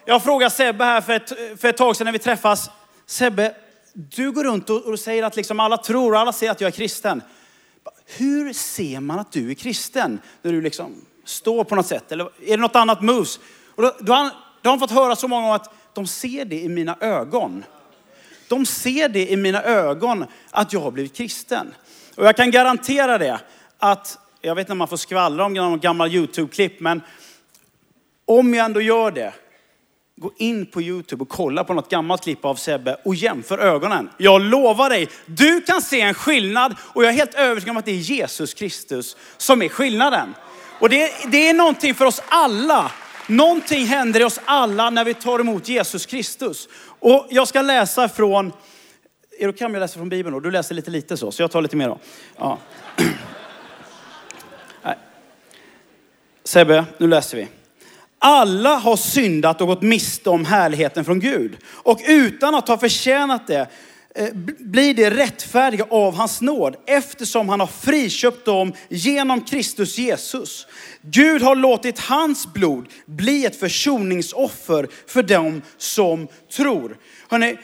Jag 0.06 0.24
frågade 0.24 0.52
Sebbe 0.52 0.84
här 0.84 1.02
för 1.02 1.14
ett, 1.14 1.60
för 1.62 1.68
ett 1.68 1.78
tag 1.78 1.96
sedan 1.96 2.06
när 2.06 2.12
vi 2.12 2.20
träffas. 2.20 2.70
Sebbe, 3.06 3.56
du 3.94 4.32
går 4.32 4.44
runt 4.44 4.70
och, 4.70 4.86
och 4.86 5.00
säger 5.00 5.24
att 5.24 5.36
liksom 5.36 5.60
alla 5.60 5.78
tror 5.78 6.14
och 6.14 6.20
alla 6.20 6.34
ser 6.34 6.52
att 6.52 6.62
jag 6.62 6.68
är 6.68 6.72
kristen. 6.72 7.22
Hur 8.06 8.54
ser 8.54 9.00
man 9.00 9.20
att 9.20 9.32
du 9.32 9.50
är 9.50 9.54
kristen? 9.54 10.20
När 10.42 10.52
du 10.52 10.62
liksom 10.62 11.06
står 11.26 11.64
på 11.64 11.76
något 11.76 11.88
sätt? 11.88 12.12
Eller 12.12 12.26
är 12.26 12.58
det 12.58 12.58
något 12.58 12.76
annat 12.76 13.02
moves? 13.02 13.40
Och 13.76 13.84
då, 13.84 13.96
då, 14.00 14.14
har, 14.14 14.24
då 14.62 14.70
har 14.70 14.72
han 14.72 14.80
fått 14.80 14.92
höra 14.92 15.16
så 15.16 15.28
många 15.28 15.42
gånger 15.42 15.56
att 15.56 15.74
de 15.94 16.08
ser 16.08 16.46
det 16.46 16.60
i 16.60 16.70
mina 16.70 16.98
ögon. 17.00 17.64
De 18.52 18.66
ser 18.66 19.10
det 19.10 19.32
i 19.32 19.38
mina 19.38 19.64
ögon 19.64 20.26
att 20.50 20.74
jag 20.74 20.80
har 20.80 20.92
blivit 20.92 21.16
kristen. 21.16 21.74
Och 22.16 22.26
jag 22.26 22.36
kan 22.36 22.52
garantera 22.52 23.18
det 23.18 23.40
att, 23.78 24.20
jag 24.42 24.56
vet 24.56 24.62
inte 24.62 24.72
om 24.72 24.78
man 24.78 24.88
får 24.88 24.98
skvallra 24.98 25.46
om 25.46 25.54
någon 25.54 25.80
gammal 25.80 26.10
YouTube-klipp, 26.12 26.80
men 26.80 27.02
om 28.26 28.54
jag 28.54 28.66
ändå 28.66 28.82
gör 28.82 29.12
det, 29.12 29.34
gå 30.18 30.32
in 30.38 30.66
på 30.66 30.82
YouTube 30.82 31.22
och 31.22 31.30
kolla 31.30 31.64
på 31.64 31.74
något 31.74 31.90
gammalt 31.90 32.24
klipp 32.24 32.46
av 32.46 32.56
Sebbe 32.56 32.98
och 33.06 33.16
jämför 33.16 33.58
ögonen. 33.58 34.10
Jag 34.18 34.42
lovar 34.42 34.90
dig, 34.90 35.10
du 35.26 35.62
kan 35.62 35.82
se 35.82 36.02
en 36.02 36.14
skillnad 36.14 36.76
och 36.82 37.04
jag 37.04 37.10
är 37.10 37.16
helt 37.16 37.36
övertygad 37.36 37.72
om 37.72 37.78
att 37.78 37.86
det 37.86 37.92
är 37.92 37.96
Jesus 37.96 38.54
Kristus 38.54 39.18
som 39.38 39.62
är 39.62 39.70
skillnaden. 39.70 40.36
Och 40.80 40.90
det, 40.90 41.12
det 41.32 41.50
är 41.50 41.54
någonting 41.54 41.96
för 41.96 42.06
oss 42.06 42.22
alla. 42.28 42.92
Någonting 43.32 43.86
händer 43.86 44.20
i 44.20 44.24
oss 44.24 44.40
alla 44.46 44.90
när 44.90 45.06
vi 45.06 45.14
tar 45.14 45.40
emot 45.40 45.68
Jesus 45.68 46.06
Kristus. 46.06 46.70
Och 47.00 47.28
jag 47.30 47.48
ska 47.48 47.62
läsa 47.62 48.10
från, 48.10 48.48
är 49.40 49.40
det 49.40 49.48
okej 49.48 49.66
om 49.66 49.74
jag 49.74 49.82
läser 49.82 49.98
från 49.98 50.10
Bibeln 50.10 50.34
då? 50.34 50.40
Du 50.40 50.52
läser 50.52 50.76
lite 50.76 50.92
lite 50.92 51.18
så, 51.18 51.32
så 51.32 51.42
jag 51.42 51.52
tar 51.52 51.62
lite 51.62 51.76
mer 51.76 51.88
då. 51.88 52.00
Ja. 52.38 52.58
Sebbe, 56.44 56.86
nu 56.98 57.08
läser 57.08 57.38
vi. 57.38 57.48
Alla 58.20 58.76
har 58.76 58.96
syndat 58.96 59.62
och 59.62 59.68
gått 59.68 59.82
miste 59.82 60.30
om 60.30 60.46
härligheten 60.46 61.06
från 61.06 61.20
Gud. 61.20 61.58
Och 61.66 62.00
utan 62.08 62.56
att 62.56 62.68
ha 62.68 62.78
förtjänat 62.78 63.48
det 63.48 63.68
Eh, 64.16 64.34
blir 64.60 64.94
det 64.94 65.10
rättfärdiga 65.10 65.86
av 65.90 66.16
hans 66.16 66.42
nåd 66.42 66.76
eftersom 66.86 67.50
han 67.50 67.60
har 67.60 67.68
friköpt 67.68 68.46
dem 68.46 68.74
genom 68.90 69.42
Kristus 69.42 69.98
Jesus. 69.98 70.68
Gud 71.02 71.42
har 71.42 71.56
låtit 71.56 72.00
hans 72.00 72.54
blod 72.54 72.88
bli 73.06 73.46
ett 73.46 73.56
försoningsoffer 73.56 74.88
för 75.08 75.24
dem 75.24 75.62
som 75.78 76.28
tror. 76.52 76.98
Hörrni, 77.30 77.58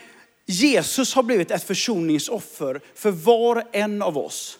Jesus 0.46 1.14
har 1.14 1.22
blivit 1.22 1.50
ett 1.50 1.64
försoningsoffer 1.64 2.80
för 2.94 3.10
var 3.10 3.56
och 3.56 3.76
en 3.76 4.02
av 4.02 4.18
oss. 4.18 4.58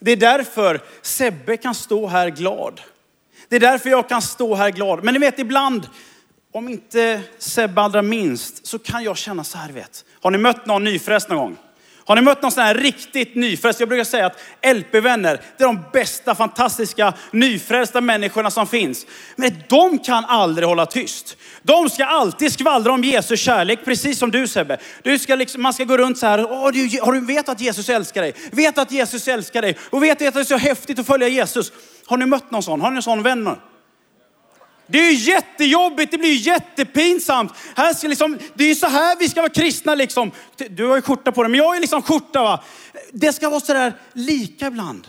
Det 0.00 0.12
är 0.12 0.16
därför 0.16 0.80
Sebbe 1.02 1.56
kan 1.56 1.74
stå 1.74 2.06
här 2.06 2.28
glad. 2.28 2.80
Det 3.48 3.56
är 3.56 3.60
därför 3.60 3.90
jag 3.90 4.08
kan 4.08 4.22
stå 4.22 4.54
här 4.54 4.70
glad. 4.70 5.04
Men 5.04 5.14
ni 5.14 5.20
vet 5.20 5.38
ibland, 5.38 5.88
om 6.52 6.68
inte 6.68 7.20
Sebbe 7.38 7.80
allra 7.80 8.02
minst, 8.02 8.66
så 8.66 8.78
kan 8.78 9.04
jag 9.04 9.16
känna 9.16 9.44
så 9.44 9.58
här, 9.58 9.72
vet. 9.72 10.04
Har 10.22 10.30
ni 10.30 10.38
mött 10.38 10.66
någon 10.66 10.84
nyfrälst 10.84 11.28
någon 11.28 11.38
gång? 11.38 11.56
Har 12.06 12.16
ni 12.16 12.22
mött 12.22 12.42
någon 12.42 12.52
sån 12.52 12.62
här 12.64 12.74
riktigt 12.74 13.34
nyfrälst? 13.34 13.80
Jag 13.80 13.88
brukar 13.88 14.04
säga 14.04 14.26
att 14.26 14.40
LP-vänner, 14.76 15.40
det 15.56 15.64
är 15.64 15.68
de 15.68 15.82
bästa, 15.92 16.34
fantastiska, 16.34 17.14
nyfrälsta 17.30 18.00
människorna 18.00 18.50
som 18.50 18.66
finns. 18.66 19.06
Men 19.36 19.62
de 19.68 19.98
kan 19.98 20.24
aldrig 20.24 20.68
hålla 20.68 20.86
tyst. 20.86 21.36
De 21.62 21.90
ska 21.90 22.04
alltid 22.04 22.52
skvallra 22.52 22.92
om 22.92 23.04
Jesu 23.04 23.36
kärlek, 23.36 23.84
precis 23.84 24.18
som 24.18 24.30
du 24.30 24.48
Sebbe. 24.48 24.78
Du 25.02 25.18
ska 25.18 25.34
liksom, 25.34 25.62
man 25.62 25.72
ska 25.72 25.84
gå 25.84 25.96
runt 25.96 26.18
så 26.18 26.26
här, 26.26 26.52
Åh, 26.52 26.70
du, 26.72 27.00
har 27.02 27.12
du 27.12 27.20
vet 27.20 27.48
att 27.48 27.60
Jesus 27.60 27.88
älskar 27.88 28.22
dig? 28.22 28.34
Vet 28.52 28.78
att 28.78 28.92
Jesus 28.92 29.28
älskar 29.28 29.62
dig? 29.62 29.78
Och 29.90 30.02
vet 30.02 30.12
att 30.12 30.34
det 30.34 30.40
är 30.40 30.44
så 30.44 30.56
häftigt 30.56 30.98
att 30.98 31.06
följa 31.06 31.28
Jesus? 31.28 31.72
Har 32.06 32.16
ni 32.16 32.26
mött 32.26 32.50
någon 32.50 32.62
sån? 32.62 32.80
Har 32.80 32.90
ni 32.90 32.96
en 32.96 33.02
sån 33.02 33.22
vän? 33.22 33.56
Det 34.86 34.98
är 34.98 35.10
ju 35.10 35.32
jättejobbigt, 35.32 36.10
det 36.10 36.18
blir 36.18 36.30
ju 36.30 36.50
jättepinsamt. 36.50 37.52
Här 37.76 37.94
ska 37.94 38.08
liksom, 38.08 38.38
det 38.54 38.64
är 38.64 38.68
ju 38.68 38.74
så 38.74 38.86
här 38.86 39.16
vi 39.18 39.28
ska 39.28 39.40
vara 39.40 39.52
kristna 39.52 39.94
liksom. 39.94 40.30
Du 40.70 40.86
har 40.86 40.96
ju 40.96 41.02
skjorta 41.02 41.32
på 41.32 41.42
dig, 41.42 41.50
men 41.50 41.58
jag 41.58 41.76
är 41.76 41.80
liksom 41.80 42.02
skjorta 42.02 42.42
va. 42.42 42.64
Det 43.12 43.32
ska 43.32 43.50
vara 43.50 43.60
sådär 43.60 43.92
lika 44.12 44.66
ibland. 44.66 45.08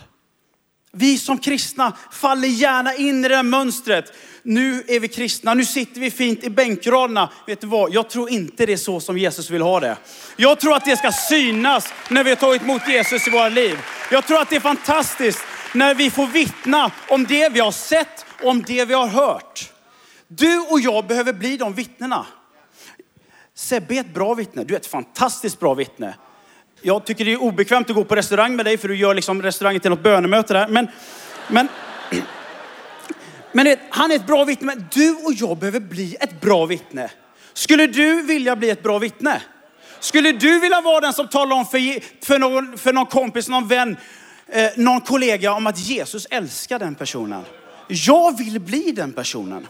Vi 0.92 1.18
som 1.18 1.38
kristna 1.38 1.92
faller 2.12 2.48
gärna 2.48 2.94
in 2.94 3.24
i 3.24 3.28
det 3.28 3.36
här 3.36 3.42
mönstret. 3.42 4.12
Nu 4.42 4.84
är 4.88 5.00
vi 5.00 5.08
kristna, 5.08 5.54
nu 5.54 5.64
sitter 5.64 6.00
vi 6.00 6.10
fint 6.10 6.44
i 6.44 6.50
bänkraderna. 6.50 7.30
Vet 7.46 7.60
du 7.60 7.66
vad? 7.66 7.94
Jag 7.94 8.10
tror 8.10 8.30
inte 8.30 8.66
det 8.66 8.72
är 8.72 8.76
så 8.76 9.00
som 9.00 9.18
Jesus 9.18 9.50
vill 9.50 9.62
ha 9.62 9.80
det. 9.80 9.96
Jag 10.36 10.60
tror 10.60 10.74
att 10.74 10.84
det 10.84 10.96
ska 10.96 11.12
synas 11.12 11.88
när 12.08 12.24
vi 12.24 12.30
har 12.30 12.36
tagit 12.36 12.62
emot 12.62 12.88
Jesus 12.88 13.26
i 13.26 13.30
våra 13.30 13.48
liv. 13.48 13.78
Jag 14.10 14.26
tror 14.26 14.40
att 14.40 14.50
det 14.50 14.56
är 14.56 14.60
fantastiskt 14.60 15.40
när 15.74 15.94
vi 15.94 16.10
får 16.10 16.26
vittna 16.26 16.90
om 17.08 17.26
det 17.26 17.48
vi 17.48 17.60
har 17.60 17.72
sett 17.72 18.26
om 18.42 18.62
det 18.62 18.84
vi 18.84 18.94
har 18.94 19.06
hört. 19.06 19.72
Du 20.28 20.58
och 20.58 20.80
jag 20.80 21.06
behöver 21.06 21.32
bli 21.32 21.56
de 21.56 21.74
vittnena. 21.74 22.26
Sebbe 23.54 23.94
är 23.94 24.00
ett 24.00 24.14
bra 24.14 24.34
vittne. 24.34 24.64
Du 24.64 24.74
är 24.74 24.78
ett 24.78 24.86
fantastiskt 24.86 25.60
bra 25.60 25.74
vittne. 25.74 26.14
Jag 26.82 27.04
tycker 27.06 27.24
det 27.24 27.32
är 27.32 27.42
obekvämt 27.42 27.90
att 27.90 27.96
gå 27.96 28.04
på 28.04 28.16
restaurang 28.16 28.56
med 28.56 28.64
dig 28.64 28.78
för 28.78 28.88
du 28.88 28.96
gör 28.96 29.14
liksom 29.14 29.42
restaurangen 29.42 29.80
till 29.80 29.90
något 29.90 30.02
bönemöte 30.02 30.54
där. 30.54 30.68
Men, 30.68 30.88
men, 31.48 31.68
men 33.52 33.76
han 33.90 34.10
är 34.10 34.16
ett 34.16 34.26
bra 34.26 34.44
vittne. 34.44 34.66
Men 34.66 34.86
du 34.92 35.10
och 35.10 35.32
jag 35.32 35.58
behöver 35.58 35.80
bli 35.80 36.16
ett 36.20 36.40
bra 36.40 36.66
vittne. 36.66 37.10
Skulle 37.52 37.86
du 37.86 38.22
vilja 38.22 38.56
bli 38.56 38.70
ett 38.70 38.82
bra 38.82 38.98
vittne? 38.98 39.42
Skulle 40.00 40.32
du 40.32 40.60
vilja 40.60 40.80
vara 40.80 41.00
den 41.00 41.12
som 41.12 41.28
talar 41.28 41.56
om 41.56 41.66
för, 41.66 42.24
för, 42.24 42.38
någon, 42.38 42.78
för 42.78 42.92
någon 42.92 43.06
kompis, 43.06 43.48
någon 43.48 43.68
vän, 43.68 43.96
eh, 44.48 44.70
någon 44.76 45.00
kollega 45.00 45.52
om 45.52 45.66
att 45.66 45.78
Jesus 45.78 46.26
älskar 46.30 46.78
den 46.78 46.94
personen? 46.94 47.44
Jag 47.88 48.38
vill 48.38 48.60
bli 48.60 48.92
den 48.92 49.12
personen. 49.12 49.66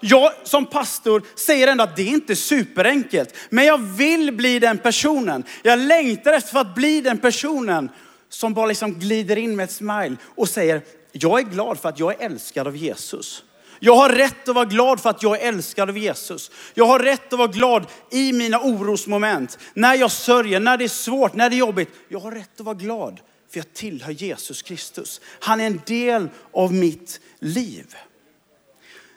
Jag 0.00 0.32
som 0.44 0.66
pastor 0.66 1.22
säger 1.36 1.68
ändå 1.68 1.84
att 1.84 1.96
det 1.96 2.02
är 2.02 2.08
inte 2.08 2.36
superenkelt. 2.36 3.34
Men 3.50 3.64
jag 3.64 3.78
vill 3.78 4.32
bli 4.32 4.58
den 4.58 4.78
personen. 4.78 5.44
Jag 5.62 5.78
längtar 5.78 6.32
efter 6.32 6.58
att 6.58 6.74
bli 6.74 7.00
den 7.00 7.18
personen 7.18 7.90
som 8.28 8.54
bara 8.54 8.66
liksom 8.66 8.94
glider 8.94 9.36
in 9.36 9.56
med 9.56 9.64
ett 9.64 9.70
smile 9.70 10.16
och 10.24 10.48
säger, 10.48 10.82
jag 11.12 11.38
är 11.38 11.44
glad 11.44 11.78
för 11.78 11.88
att 11.88 11.98
jag 11.98 12.22
är 12.22 12.26
älskad 12.26 12.66
av 12.66 12.76
Jesus. 12.76 13.44
Jag 13.82 13.96
har 13.96 14.08
rätt 14.08 14.48
att 14.48 14.54
vara 14.54 14.64
glad 14.64 15.00
för 15.00 15.10
att 15.10 15.22
jag 15.22 15.40
är 15.40 15.48
älskad 15.48 15.88
av 15.88 15.98
Jesus. 15.98 16.50
Jag 16.74 16.84
har 16.84 16.98
rätt 16.98 17.32
att 17.32 17.38
vara 17.38 17.48
glad 17.48 17.86
i 18.10 18.32
mina 18.32 18.60
orosmoment. 18.60 19.58
När 19.74 19.94
jag 19.94 20.10
sörjer, 20.10 20.60
när 20.60 20.76
det 20.76 20.84
är 20.84 20.88
svårt, 20.88 21.34
när 21.34 21.50
det 21.50 21.56
är 21.56 21.58
jobbigt. 21.58 21.88
Jag 22.08 22.20
har 22.20 22.32
rätt 22.32 22.60
att 22.60 22.66
vara 22.66 22.74
glad 22.74 23.20
för 23.50 23.58
jag 23.58 23.72
tillhör 23.72 24.12
Jesus 24.12 24.62
Kristus. 24.62 25.20
Han 25.24 25.60
är 25.60 25.66
en 25.66 25.80
del 25.86 26.28
av 26.52 26.72
mitt 26.72 27.20
liv. 27.38 27.94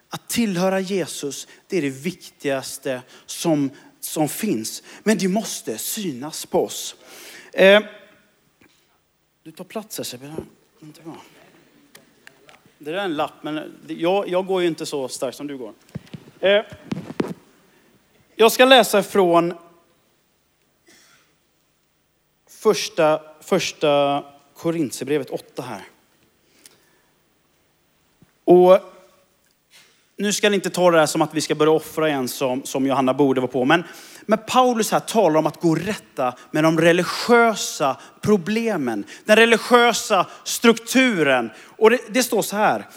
Att 0.09 0.29
tillhöra 0.29 0.79
Jesus, 0.79 1.47
det 1.67 1.77
är 1.77 1.81
det 1.81 1.89
viktigaste 1.89 3.01
som, 3.25 3.69
som 3.99 4.29
finns. 4.29 4.83
Men 5.03 5.17
det 5.17 5.27
måste 5.27 5.77
synas 5.77 6.45
på 6.45 6.63
oss. 6.63 6.95
Eh, 7.53 7.83
du 9.43 9.51
tar 9.51 9.63
plats 9.63 9.97
här 9.97 10.03
Sebbe. 10.03 10.33
Det 12.83 12.91
där 12.91 12.97
är 12.97 13.03
en 13.03 13.15
lapp, 13.15 13.33
men 13.41 13.73
jag, 13.87 14.27
jag 14.27 14.45
går 14.45 14.61
ju 14.61 14.67
inte 14.67 14.85
så 14.85 15.07
starkt 15.07 15.37
som 15.37 15.47
du 15.47 15.57
går. 15.57 15.73
Eh, 16.39 16.61
jag 18.35 18.51
ska 18.51 18.65
läsa 18.65 19.03
från 19.03 19.53
första, 22.47 23.21
första 23.41 24.23
Korintierbrevet 24.53 25.29
8 25.29 25.61
här. 25.61 25.83
Och 28.43 28.79
nu 30.17 30.33
ska 30.33 30.49
ni 30.49 30.55
inte 30.55 30.69
ta 30.69 30.91
det 30.91 30.99
här 30.99 31.05
som 31.05 31.21
att 31.21 31.33
vi 31.33 31.41
ska 31.41 31.55
börja 31.55 31.71
offra 31.71 32.09
igen 32.09 32.27
som, 32.27 32.63
som 32.65 32.87
Johanna 32.87 33.13
borde 33.13 33.41
vara 33.41 33.51
på. 33.51 33.65
Men, 33.65 33.83
men 34.25 34.39
Paulus 34.47 34.91
här 34.91 34.99
talar 34.99 35.39
om 35.39 35.47
att 35.47 35.61
gå 35.61 35.75
rätta 35.75 36.33
med 36.51 36.63
de 36.63 36.81
religiösa 36.81 37.97
problemen. 38.21 39.03
Den 39.25 39.35
religiösa 39.35 40.25
strukturen. 40.43 41.51
Och 41.77 41.89
det, 41.89 41.99
det 42.09 42.23
står 42.23 42.41
så 42.41 42.55
här. 42.55 42.87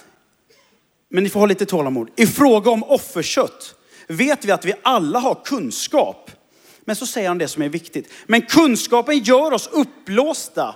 Men 1.09 1.22
ni 1.22 1.31
får 1.31 1.40
ha 1.40 1.46
lite 1.46 1.66
tålamod. 1.66 2.11
I 2.16 2.26
fråga 2.26 2.70
om 2.70 2.83
offerkött 2.83 3.74
vet 4.09 4.44
vi 4.44 4.52
att 4.52 4.64
vi 4.64 4.74
alla 4.83 5.18
har 5.18 5.35
kunskap. 5.44 6.31
Men 6.85 6.96
så 6.96 7.07
säger 7.07 7.29
han 7.29 7.38
det 7.38 7.48
som 7.48 7.62
är 7.62 7.68
viktigt. 7.68 8.12
Men 8.26 8.42
kunskapen 8.42 9.18
gör 9.18 9.52
oss 9.52 9.68
uppblåsta. 9.72 10.74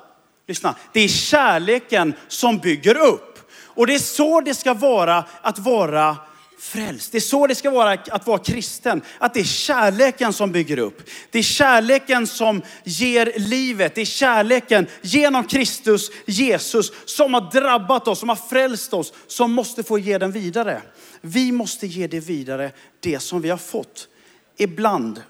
Lyssna, 0.48 0.74
det 0.92 1.00
är 1.00 1.08
kärleken 1.08 2.14
som 2.28 2.58
bygger 2.58 2.96
upp. 2.96 3.38
Och 3.62 3.86
det 3.86 3.94
är 3.94 3.98
så 3.98 4.40
det 4.40 4.54
ska 4.54 4.74
vara 4.74 5.24
att 5.42 5.58
vara 5.58 6.16
frälst. 6.60 7.12
Det 7.12 7.18
är 7.18 7.20
så 7.20 7.46
det 7.46 7.54
ska 7.54 7.70
vara 7.70 7.92
att 7.92 8.26
vara 8.26 8.38
kristen. 8.38 9.02
Att 9.18 9.34
det 9.34 9.40
är 9.40 9.44
kärleken 9.44 10.32
som 10.32 10.52
bygger 10.52 10.78
upp. 10.78 11.10
Det 11.30 11.38
är 11.38 11.42
kärleken 11.42 12.26
som 12.26 12.62
ger 12.84 13.32
livet. 13.36 13.94
Det 13.94 14.00
är 14.00 14.04
kärleken 14.04 14.86
genom 15.02 15.44
Kristus, 15.44 16.10
Jesus, 16.26 16.92
som 17.04 17.34
har 17.34 17.50
drabbat 17.60 18.08
oss, 18.08 18.18
som 18.18 18.28
har 18.28 18.36
frälst 18.36 18.94
oss, 18.94 19.12
som 19.26 19.52
måste 19.52 19.82
få 19.82 19.98
ge 19.98 20.18
den 20.18 20.32
vidare. 20.32 20.82
Vi 21.20 21.52
måste 21.52 21.86
ge 21.86 22.06
det 22.06 22.20
vidare, 22.20 22.72
det 23.00 23.20
som 23.20 23.40
vi 23.40 23.50
har 23.50 23.58
fått. 23.58 24.08
Ibland, 24.56 25.22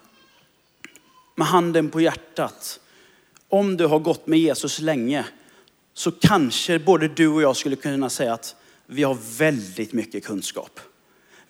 med 1.36 1.46
handen 1.46 1.90
på 1.90 2.00
hjärtat, 2.00 2.80
om 3.48 3.76
du 3.76 3.86
har 3.86 3.98
gått 3.98 4.26
med 4.26 4.38
Jesus 4.38 4.78
länge, 4.78 5.24
så 5.94 6.10
kanske 6.10 6.78
både 6.78 7.08
du 7.08 7.28
och 7.28 7.42
jag 7.42 7.56
skulle 7.56 7.76
kunna 7.76 8.10
säga 8.10 8.32
att 8.32 8.56
vi 8.86 9.02
har 9.02 9.18
väldigt 9.38 9.92
mycket 9.92 10.24
kunskap. 10.24 10.80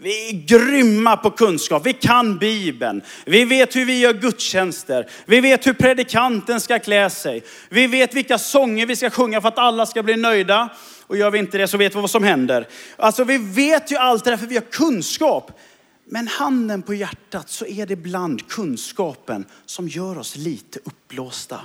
Vi 0.02 0.28
är 0.28 0.32
grymma 0.32 1.16
på 1.16 1.30
kunskap. 1.30 1.86
Vi 1.86 1.92
kan 1.92 2.38
Bibeln. 2.38 3.02
Vi 3.24 3.44
vet 3.44 3.76
hur 3.76 3.84
vi 3.84 4.00
gör 4.00 4.12
gudstjänster. 4.12 5.10
Vi 5.26 5.40
vet 5.40 5.66
hur 5.66 5.72
predikanten 5.72 6.60
ska 6.60 6.78
klä 6.78 7.10
sig. 7.10 7.42
Vi 7.68 7.86
vet 7.86 8.14
vilka 8.14 8.38
sånger 8.38 8.86
vi 8.86 8.96
ska 8.96 9.10
sjunga 9.10 9.40
för 9.40 9.48
att 9.48 9.58
alla 9.58 9.86
ska 9.86 10.02
bli 10.02 10.16
nöjda. 10.16 10.68
Och 11.06 11.16
gör 11.16 11.30
vi 11.30 11.38
inte 11.38 11.58
det 11.58 11.68
så 11.68 11.76
vet 11.78 11.96
vi 11.96 12.00
vad 12.00 12.10
som 12.10 12.24
händer. 12.24 12.68
Alltså 12.96 13.24
vi 13.24 13.38
vet 13.38 13.92
ju 13.92 13.96
allt 13.96 14.24
det 14.24 14.30
där 14.30 14.36
för 14.36 14.46
vi 14.46 14.54
har 14.54 14.62
kunskap. 14.62 15.60
Men 16.04 16.28
handen 16.28 16.82
på 16.82 16.94
hjärtat 16.94 17.50
så 17.50 17.66
är 17.66 17.86
det 17.86 17.92
ibland 17.92 18.48
kunskapen 18.48 19.44
som 19.66 19.88
gör 19.88 20.18
oss 20.18 20.36
lite 20.36 20.78
uppblåsta. 20.84 21.60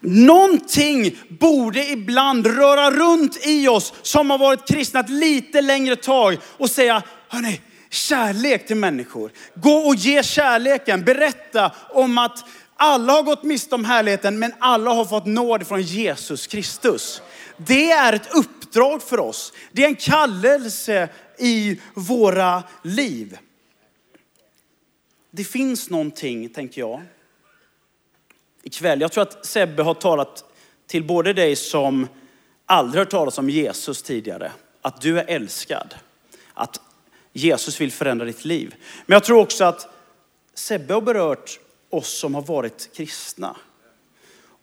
Någonting 0.00 1.18
borde 1.28 1.88
ibland 1.88 2.46
röra 2.46 2.90
runt 2.90 3.46
i 3.46 3.68
oss 3.68 3.94
som 4.02 4.30
har 4.30 4.38
varit 4.38 4.68
kristna 4.68 5.00
ett 5.00 5.10
lite 5.10 5.60
längre 5.60 5.96
tag 5.96 6.38
och 6.44 6.70
säga, 6.70 7.02
hörni, 7.28 7.60
kärlek 7.90 8.66
till 8.66 8.76
människor. 8.76 9.32
Gå 9.54 9.74
och 9.74 9.94
ge 9.94 10.22
kärleken. 10.22 11.04
Berätta 11.04 11.72
om 11.90 12.18
att 12.18 12.44
alla 12.76 13.12
har 13.12 13.22
gått 13.22 13.42
miste 13.42 13.74
om 13.74 13.84
härligheten, 13.84 14.38
men 14.38 14.52
alla 14.58 14.90
har 14.90 15.04
fått 15.04 15.26
nåd 15.26 15.66
från 15.66 15.82
Jesus 15.82 16.46
Kristus. 16.46 17.22
Det 17.56 17.90
är 17.90 18.12
ett 18.12 18.34
uppdrag 18.34 19.02
för 19.02 19.20
oss. 19.20 19.52
Det 19.72 19.84
är 19.84 19.88
en 19.88 19.96
kallelse 19.96 21.08
i 21.38 21.80
våra 21.94 22.62
liv. 22.82 23.38
Det 25.30 25.44
finns 25.44 25.90
någonting, 25.90 26.48
tänker 26.48 26.80
jag, 26.80 27.02
ikväll. 28.62 29.00
Jag 29.00 29.12
tror 29.12 29.22
att 29.22 29.46
Sebbe 29.46 29.82
har 29.82 29.94
talat 29.94 30.44
till 30.86 31.04
både 31.04 31.32
dig 31.32 31.56
som 31.56 32.08
aldrig 32.66 32.98
hört 32.98 33.10
talas 33.10 33.38
om 33.38 33.50
Jesus 33.50 34.02
tidigare, 34.02 34.52
att 34.82 35.00
du 35.00 35.18
är 35.18 35.24
älskad. 35.28 35.94
Att 36.54 36.80
Jesus 37.38 37.80
vill 37.80 37.92
förändra 37.92 38.26
ditt 38.26 38.44
liv. 38.44 38.74
Men 39.06 39.14
jag 39.14 39.24
tror 39.24 39.40
också 39.40 39.64
att 39.64 39.88
Sebbe 40.54 40.94
har 40.94 41.00
berört 41.00 41.60
oss 41.90 42.18
som 42.18 42.34
har 42.34 42.42
varit 42.42 42.90
kristna. 42.96 43.56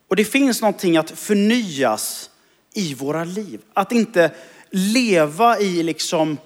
Och 0.07 0.15
det 0.15 0.25
finns 0.25 0.61
någonting 0.61 0.97
att 0.97 1.11
förnyas 1.11 2.29
i 2.73 2.93
våra 2.93 3.23
liv. 3.23 3.61
Att 3.73 3.91
inte 3.91 4.31
leva 4.69 5.59
i 5.59 5.83
liksom 5.83 6.37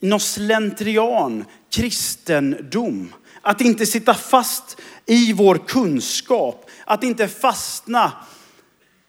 någon 0.00 0.20
slentrian, 0.20 1.44
kristendom. 1.70 3.12
Att 3.40 3.60
inte 3.60 3.86
sitta 3.86 4.14
fast 4.14 4.80
i 5.06 5.32
vår 5.32 5.58
kunskap. 5.66 6.70
Att 6.84 7.04
inte 7.04 7.28
fastna 7.28 8.12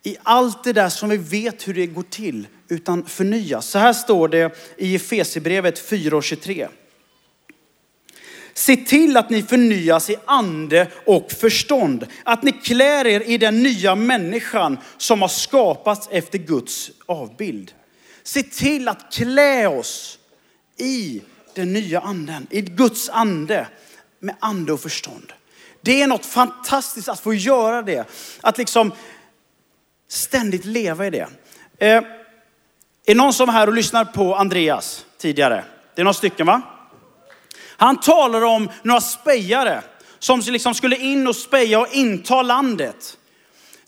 i 0.04 0.18
allt 0.24 0.64
det 0.64 0.74
där 0.74 0.90
som 0.90 1.10
vi 1.10 1.18
vet 1.18 1.68
hur 1.68 1.74
det 1.74 1.88
går 1.88 2.04
till, 2.04 2.48
utan 2.68 3.06
förnyas. 3.06 3.68
Så 3.68 3.80
här 3.80 3.94
står 3.94 4.28
det 4.28 4.58
i 4.78 4.96
Efesierbrevet 4.96 5.90
4.23. 5.90 6.68
Se 8.54 8.76
till 8.76 9.18
att 9.18 9.30
ni 9.30 9.44
förnyas 9.44 10.10
i 10.10 10.16
ande 10.26 10.88
och 11.06 11.32
förstånd. 11.32 12.08
Att 12.24 12.44
ni 12.44 12.52
klär 12.52 13.08
er 13.08 13.22
i 13.22 13.38
den 13.38 13.64
nya 13.64 13.96
människan 13.96 14.78
som 14.98 15.22
har 15.22 15.30
skapats 15.30 16.08
efter 16.12 16.38
Guds 16.38 16.92
avbild. 17.06 17.74
Se 18.24 18.44
till 18.44 18.88
att 18.88 19.14
klä 19.14 19.68
oss 19.68 20.20
i 20.78 21.22
den 21.56 21.74
nya 21.74 22.00
anden, 22.00 22.48
i 22.50 22.62
Guds 22.62 23.10
ande 23.10 23.68
med 24.20 24.36
ande 24.40 24.74
och 24.74 24.82
förstånd. 24.82 25.34
Det 25.82 26.02
är 26.02 26.08
något 26.08 26.26
fantastiskt 26.26 27.10
att 27.10 27.20
få 27.20 27.34
göra 27.34 27.82
det. 27.82 28.08
Att 28.42 28.58
liksom 28.58 28.92
ständigt 30.14 30.66
leva 30.66 31.08
i 31.08 31.10
det. 31.10 31.28
Eh, 31.78 31.88
är 31.98 32.04
det 33.06 33.14
någon 33.14 33.34
som 33.34 33.50
är 33.50 33.54
här 33.54 33.68
och 33.68 33.74
lyssnar 33.74 34.06
på 34.06 34.36
Andreas 34.36 35.06
tidigare? 35.18 35.64
Det 35.96 36.02
är 36.02 36.04
några 36.04 36.14
stycken 36.14 36.48
va? 36.48 36.62
Han 37.78 38.00
talar 38.00 38.42
om 38.42 38.70
några 38.84 39.02
spejare 39.02 39.82
som 40.20 40.40
liksom 40.40 40.74
skulle 40.74 40.96
in 40.96 41.28
och 41.28 41.36
speja 41.36 41.80
och 41.80 41.88
inta 41.92 42.42
landet. 42.42 43.18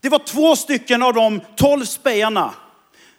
Det 0.01 0.09
var 0.09 0.19
två 0.19 0.55
stycken 0.55 1.03
av 1.03 1.13
de 1.13 1.41
tolv 1.55 1.85
spejarna 1.85 2.53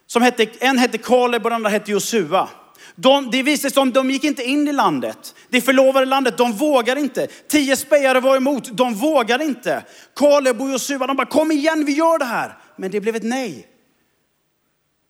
som 0.07 0.23
hette, 0.23 0.47
en 0.59 0.79
hette 0.79 0.99
Kaleb 0.99 1.45
och 1.45 1.51
den 1.51 1.57
andra 1.57 1.71
hette 1.71 1.91
Josua. 1.91 2.49
De, 2.95 3.31
det 3.31 3.43
visade 3.43 3.75
sig 3.75 3.83
att 3.83 3.95
de 3.95 4.11
gick 4.11 4.25
inte 4.25 4.45
in 4.45 4.69
i 4.69 4.73
landet. 4.73 5.35
Det 5.49 5.61
förlovade 5.61 6.07
landet, 6.07 6.39
de 6.39 6.53
vågade 6.53 7.01
inte. 7.01 7.27
Tio 7.49 7.77
spejare 7.77 8.21
var 8.21 8.37
emot, 8.37 8.77
de 8.77 8.95
vågade 8.95 9.45
inte. 9.45 9.83
Kaleb 10.17 10.61
och 10.61 10.71
Josua, 10.71 11.07
de 11.07 11.17
bara 11.17 11.27
kom 11.27 11.53
igen, 11.53 11.85
vi 11.85 11.93
gör 11.93 12.19
det 12.19 12.25
här. 12.25 12.57
Men 12.77 12.91
det 12.91 13.01
blev 13.01 13.17
ett 13.17 13.23
nej. 13.23 13.69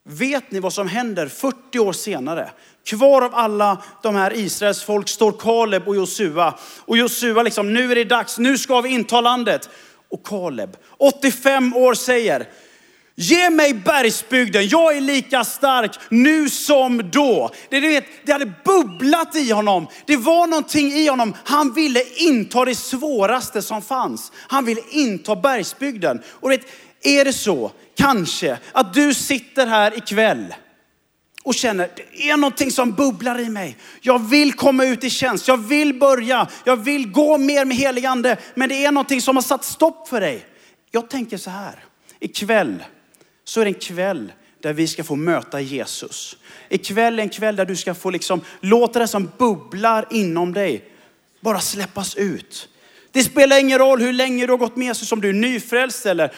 Vet 0.09 0.51
ni 0.51 0.61
vad 0.61 0.73
som 0.73 0.89
händer 0.89 1.29
40 1.29 1.79
år 1.79 1.93
senare? 1.93 2.51
Kvar 2.85 3.23
av 3.23 3.35
alla 3.35 3.83
de 4.03 4.15
här 4.15 4.37
Israels 4.37 4.83
folk 4.83 5.09
står 5.09 5.33
Kaleb 5.33 5.89
och 5.89 5.97
Josua. 5.97 6.55
Och 6.79 6.99
Josua 6.99 7.43
liksom, 7.43 7.75
nu 7.75 7.91
är 7.91 7.95
det 7.95 8.05
dags, 8.05 8.39
nu 8.39 8.59
ska 8.59 8.81
vi 8.81 8.89
inta 8.89 9.21
landet. 9.21 9.69
Och 10.11 10.27
Kaleb, 10.27 10.77
85 10.99 11.77
år 11.77 11.95
säger, 11.95 12.49
Ge 13.19 13.51
mig 13.51 13.75
bergsbygden, 13.75 14.69
jag 14.69 14.97
är 14.97 15.01
lika 15.01 15.45
stark 15.45 15.99
nu 16.09 16.51
som 16.51 17.11
då. 17.11 17.51
Det, 17.69 17.81
du 17.81 17.89
vet, 17.89 18.05
det 18.25 18.33
hade 18.33 18.53
bubblat 18.65 19.37
i 19.37 19.51
honom. 19.51 19.87
Det 20.07 20.17
var 20.17 20.47
någonting 20.47 20.93
i 20.93 21.09
honom. 21.09 21.35
Han 21.45 21.73
ville 21.73 22.03
inta 22.17 22.65
det 22.65 22.75
svåraste 22.75 23.63
som 23.63 23.83
fanns. 23.83 24.33
Han 24.37 24.65
ville 24.65 24.81
inta 24.91 25.37
bergsbygden. 25.37 26.23
Och 26.29 26.51
vet, 26.51 26.61
är 27.09 27.25
det 27.25 27.33
så, 27.33 27.73
kanske, 27.95 28.59
att 28.73 28.95
du 28.95 29.15
sitter 29.15 29.67
här 29.67 29.99
ikväll 29.99 30.55
och 31.47 31.55
känner, 31.55 31.91
det 31.97 32.31
är 32.31 32.37
någonting 32.37 32.71
som 32.71 32.93
bubblar 32.93 33.41
i 33.41 33.49
mig. 33.49 33.77
Jag 34.01 34.29
vill 34.29 34.53
komma 34.53 34.85
ut 34.85 35.05
i 35.05 35.11
tjänst, 35.11 35.49
jag 35.49 35.57
vill 35.57 35.95
börja, 35.95 36.49
jag 36.65 36.77
vill 36.77 37.13
gå 37.13 37.39
mer 37.39 37.65
med 37.65 37.77
helig 37.77 38.07
ande. 38.07 38.37
Men 38.55 38.69
det 38.69 38.85
är 38.85 38.93
någonting 38.93 39.21
som 39.21 39.37
har 39.37 39.43
satt 39.43 39.65
stopp 39.65 40.09
för 40.09 40.21
dig. 40.21 40.47
Jag 40.91 41.11
tänker 41.11 41.37
så 41.37 41.51
här, 41.51 41.85
ikväll 42.21 42.85
så 43.45 43.61
är 43.61 43.65
det 43.65 43.71
en 43.71 43.75
kväll 43.75 44.33
där 44.63 44.73
vi 44.73 44.87
ska 44.87 45.05
få 45.05 45.17
möta 45.17 45.61
Jesus. 45.61 46.37
Ikväll 46.69 47.19
är 47.19 47.23
en 47.23 47.29
kväll 47.29 47.57
där 47.57 47.65
du 47.67 47.77
ska 47.77 47.95
få 47.95 48.11
liksom 48.11 48.41
låta 48.61 48.99
det 48.99 49.09
som 49.09 49.31
bubblar 49.39 50.07
inom 50.11 50.53
dig 50.53 50.85
bara 51.41 51.61
släppas 51.61 52.15
ut. 52.15 52.69
Det 53.13 53.23
spelar 53.23 53.61
ingen 53.61 53.79
roll 53.79 54.01
hur 54.01 54.13
länge 54.13 54.47
du 54.47 54.53
har 54.53 54.59
gått 54.59 54.77
med 54.77 54.87
Jesus, 54.87 55.13
om 55.13 55.21
du 55.21 55.29
är 55.29 55.33
nyfrälst 55.33 56.07
eller 56.07 56.33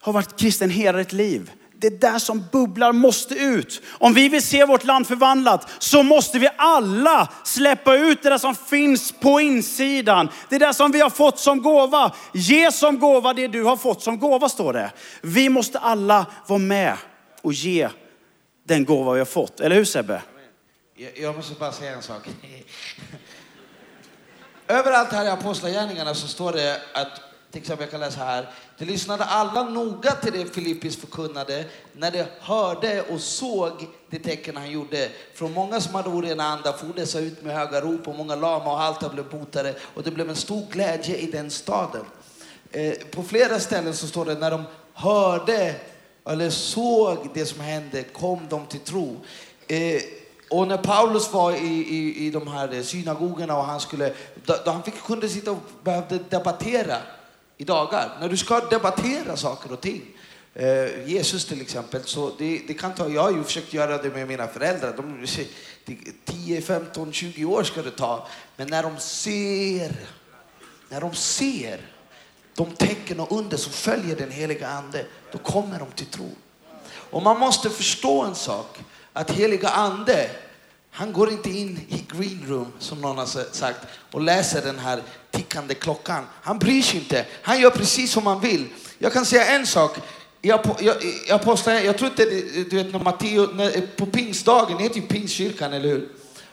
har 0.00 0.12
varit 0.12 0.38
kristen 0.38 0.70
hela 0.70 0.98
ditt 0.98 1.12
liv. 1.12 1.50
Det 1.80 2.00
där 2.00 2.18
som 2.18 2.44
bubblar 2.52 2.92
måste 2.92 3.34
ut. 3.34 3.82
Om 3.88 4.14
vi 4.14 4.28
vill 4.28 4.42
se 4.42 4.64
vårt 4.64 4.84
land 4.84 5.06
förvandlat 5.06 5.68
så 5.78 6.02
måste 6.02 6.38
vi 6.38 6.48
alla 6.56 7.28
släppa 7.44 7.96
ut 7.96 8.22
det 8.22 8.28
där 8.28 8.38
som 8.38 8.54
finns 8.54 9.12
på 9.12 9.40
insidan. 9.40 10.28
Det 10.48 10.58
där 10.58 10.72
som 10.72 10.92
vi 10.92 11.00
har 11.00 11.10
fått 11.10 11.38
som 11.38 11.62
gåva. 11.62 12.14
Ge 12.34 12.72
som 12.72 12.98
gåva 12.98 13.34
det 13.34 13.48
du 13.48 13.62
har 13.62 13.76
fått 13.76 14.02
som 14.02 14.18
gåva 14.18 14.48
står 14.48 14.72
det. 14.72 14.92
Vi 15.22 15.48
måste 15.48 15.78
alla 15.78 16.26
vara 16.46 16.58
med 16.58 16.96
och 17.42 17.52
ge 17.52 17.88
den 18.64 18.84
gåva 18.84 19.12
vi 19.12 19.18
har 19.18 19.26
fått. 19.26 19.60
Eller 19.60 19.76
hur 19.76 19.84
Sebbe? 19.84 20.22
Jag 21.16 21.36
måste 21.36 21.54
bara 21.54 21.72
säga 21.72 21.92
en 21.92 22.02
sak. 22.02 22.22
Överallt 24.68 25.12
här 25.12 25.24
i 25.24 25.28
Apostlagärningarna 25.28 26.14
så 26.14 26.28
står 26.28 26.52
det 26.52 26.80
att 26.94 27.29
till 27.50 27.60
exempel 27.60 27.84
jag 27.84 27.90
kan 27.90 28.00
läsa 28.00 28.24
här. 28.24 28.48
De 28.78 28.84
lyssnade 28.84 29.24
alla 29.24 29.62
noga 29.62 30.12
till 30.12 30.32
det 30.32 30.54
Filippis 30.54 30.96
förkunnade 30.96 31.64
när 31.92 32.10
de 32.10 32.24
hörde 32.40 33.02
och 33.02 33.20
såg 33.20 33.72
de 34.10 34.18
tecken 34.18 34.56
han 34.56 34.70
gjorde. 34.70 35.08
Från 35.34 35.52
många 35.52 35.80
som 35.80 35.94
hade 35.94 36.08
orena 36.08 36.44
andar 36.44 36.72
for 36.72 36.92
dessa 36.96 37.20
ut 37.20 37.42
med 37.42 37.56
höga 37.56 37.80
rop 37.80 38.08
och 38.08 38.14
många 38.14 38.34
lama 38.34 38.72
och 38.72 38.78
halta 38.78 39.08
blev 39.08 39.30
botade 39.30 39.74
och 39.94 40.02
det 40.02 40.10
blev 40.10 40.28
en 40.30 40.36
stor 40.36 40.66
glädje 40.70 41.16
i 41.16 41.26
den 41.26 41.50
staden. 41.50 42.04
Eh, 42.72 42.94
på 43.10 43.22
flera 43.22 43.58
ställen 43.58 43.94
så 43.94 44.06
står 44.06 44.24
det 44.24 44.34
när 44.34 44.50
de 44.50 44.62
hörde 44.92 45.74
eller 46.26 46.50
såg 46.50 47.18
det 47.34 47.46
som 47.46 47.60
hände 47.60 48.02
kom 48.02 48.40
de 48.48 48.66
till 48.66 48.80
tro. 48.80 49.16
Eh, 49.68 50.02
och 50.50 50.68
när 50.68 50.76
Paulus 50.76 51.32
var 51.32 51.52
i, 51.52 51.66
i, 51.66 52.26
i 52.26 52.30
de 52.30 52.48
här 52.48 52.82
synagogorna 52.82 53.56
och 53.56 53.64
han 53.64 53.80
skulle, 53.80 54.12
då, 54.44 54.56
då 54.64 54.70
han 54.70 54.82
fick, 54.82 55.02
kunde 55.02 55.28
sitta 55.28 55.50
och 55.50 55.58
behövde 55.82 56.18
debattera 56.28 56.96
i 57.60 57.64
dagar. 57.64 58.16
När 58.20 58.28
du 58.28 58.36
ska 58.36 58.60
debattera 58.60 59.36
saker 59.36 59.72
och 59.72 59.80
ting. 59.80 60.02
Eh, 60.54 61.08
Jesus 61.08 61.44
till 61.44 61.60
exempel, 61.60 62.04
så 62.04 62.32
det, 62.38 62.62
det, 62.66 62.74
kan 62.74 62.94
ta, 62.94 63.08
jag 63.08 63.22
har 63.22 63.30
ju 63.30 63.44
försökt 63.44 63.72
göra 63.72 64.02
det 64.02 64.10
med 64.10 64.28
mina 64.28 64.46
föräldrar. 64.46 64.94
De, 64.96 65.26
10, 66.24 66.60
15, 66.60 67.12
20 67.12 67.44
år 67.44 67.62
ska 67.62 67.82
det 67.82 67.90
ta. 67.90 68.28
Men 68.56 68.68
när 68.68 68.82
de 68.82 68.98
ser, 68.98 69.92
när 70.88 71.00
de 71.00 71.14
ser 71.14 71.80
de 72.54 72.70
tecken 72.70 73.20
och 73.20 73.32
under 73.32 73.56
som 73.56 73.72
följer 73.72 74.16
den 74.16 74.30
heliga 74.30 74.68
ande, 74.68 75.06
då 75.32 75.38
kommer 75.38 75.78
de 75.78 75.90
till 75.90 76.06
tro. 76.06 76.30
Och 77.10 77.22
man 77.22 77.38
måste 77.38 77.70
förstå 77.70 78.22
en 78.22 78.34
sak, 78.34 78.78
att 79.12 79.30
heliga 79.30 79.68
ande, 79.68 80.30
han 80.90 81.12
går 81.12 81.30
inte 81.30 81.50
in 81.50 81.80
i 81.88 82.04
green 82.16 82.44
room, 82.48 82.72
som 82.78 83.00
någon 83.00 83.18
har 83.18 83.54
sagt, 83.54 83.78
och 84.12 84.20
läser 84.20 84.62
den 84.62 84.78
här 84.78 85.02
tickande 85.30 85.74
klockan. 85.74 86.26
Han 86.42 86.58
bryr 86.58 86.82
sig 86.82 86.98
inte. 86.98 87.26
Han 87.42 87.60
gör 87.60 87.70
precis 87.70 88.12
som 88.12 88.26
han 88.26 88.40
vill. 88.40 88.68
Jag 88.98 89.12
kan 89.12 89.26
säga 89.26 89.46
en 89.46 89.66
sak. 89.66 89.96
Jag, 90.40 90.76
jag, 90.80 90.96
jag, 91.28 91.42
postar, 91.42 91.72
jag 91.72 91.98
tror 91.98 92.10
inte, 92.10 92.24
du 92.70 92.76
vet 92.76 92.92
när 92.92 92.98
Matteo, 92.98 93.46
när, 93.46 93.86
på 93.96 94.06
pingstdagen, 94.06 94.76
det 94.76 94.82
heter 94.82 95.00
ju 95.00 95.06
pingstkyrkan, 95.06 95.72
eller 95.72 95.88
hur? 95.88 96.08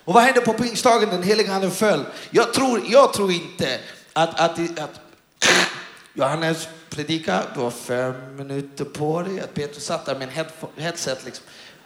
Och 0.06 0.14
vad 0.14 0.24
hände 0.24 0.42
på 0.42 0.54
pingstdagen? 0.54 1.10
Den 1.10 1.24
heliga 1.24 1.54
anden 1.54 1.72
föll. 1.72 2.06
Jag 2.30 2.54
tror, 2.54 2.82
jag 2.88 3.14
tror 3.14 3.32
inte 3.32 3.80
att, 4.14 4.40
att, 4.40 4.80
att 4.80 5.00
Johannes 6.14 6.68
predika, 6.90 7.44
du 7.54 7.60
har 7.60 7.72
fem 7.72 8.36
minuter 8.36 8.86
på 8.86 9.22
dig. 9.22 9.40
Att 9.40 9.54
Petrus 9.54 9.86
satt 9.86 10.06
där 10.06 10.20
med 10.20 10.30
en 10.38 10.84
headset, 10.84 11.26
liksom. 11.26 11.46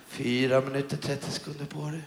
fyra 0.10 0.62
minuter, 0.62 0.98
30 0.98 1.32
sekunder 1.32 1.66
på 1.66 1.80
dig. 1.90 2.02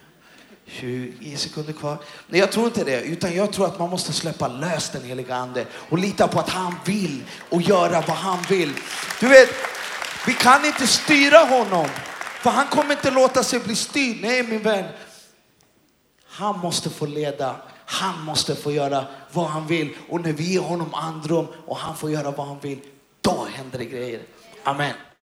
20 0.67 1.37
sekunder 1.37 1.73
kvar. 1.73 1.99
Nej, 2.27 2.41
jag 2.41 2.53
tror 2.53 2.67
inte 2.67 2.85
det. 2.85 3.01
Utan 3.01 3.37
jag 3.37 3.53
tror 3.53 3.67
att 3.67 3.79
man 3.79 3.91
måste 3.91 4.13
släppa 4.13 4.49
lös 4.49 4.91
den 4.91 5.03
heliga 5.03 5.35
ande 5.35 5.67
och 5.73 5.99
lita 5.99 6.29
på 6.29 6.41
att 6.41 6.51
han 6.51 6.75
vill 6.85 7.23
och 7.51 7.63
göra 7.63 8.01
vad 8.01 8.17
han 8.17 8.39
vill. 8.49 8.73
Du 9.21 9.29
vet, 9.29 9.49
vi 10.27 10.35
kan 10.35 10.65
inte 10.65 10.87
styra 10.87 11.39
honom. 11.39 11.89
För 12.43 12.51
han 12.51 12.67
kommer 12.67 12.93
inte 12.93 13.11
låta 13.11 13.43
sig 13.43 13.61
bli 13.61 13.77
styrd. 13.77 14.17
Nej, 14.21 14.43
min 14.43 14.63
vän. 14.63 14.85
Han 16.27 16.59
måste 16.59 16.91
få 16.91 17.07
leda. 17.07 17.57
Han 17.87 18.21
måste 18.25 18.57
få 18.57 18.73
göra 18.73 19.05
vad 19.33 19.47
han 19.47 19.67
vill. 19.67 19.97
Och 20.09 20.21
när 20.21 20.33
vi 20.33 20.53
ger 20.53 20.61
honom 20.61 20.95
andrum 20.95 21.47
och 21.67 21.77
han 21.77 21.97
får 21.97 22.11
göra 22.11 22.31
vad 22.31 22.47
han 22.47 22.61
vill, 22.61 22.81
då 23.21 23.47
händer 23.55 23.79
det 23.79 23.85
grejer. 23.85 24.23
Amen. 24.65 24.95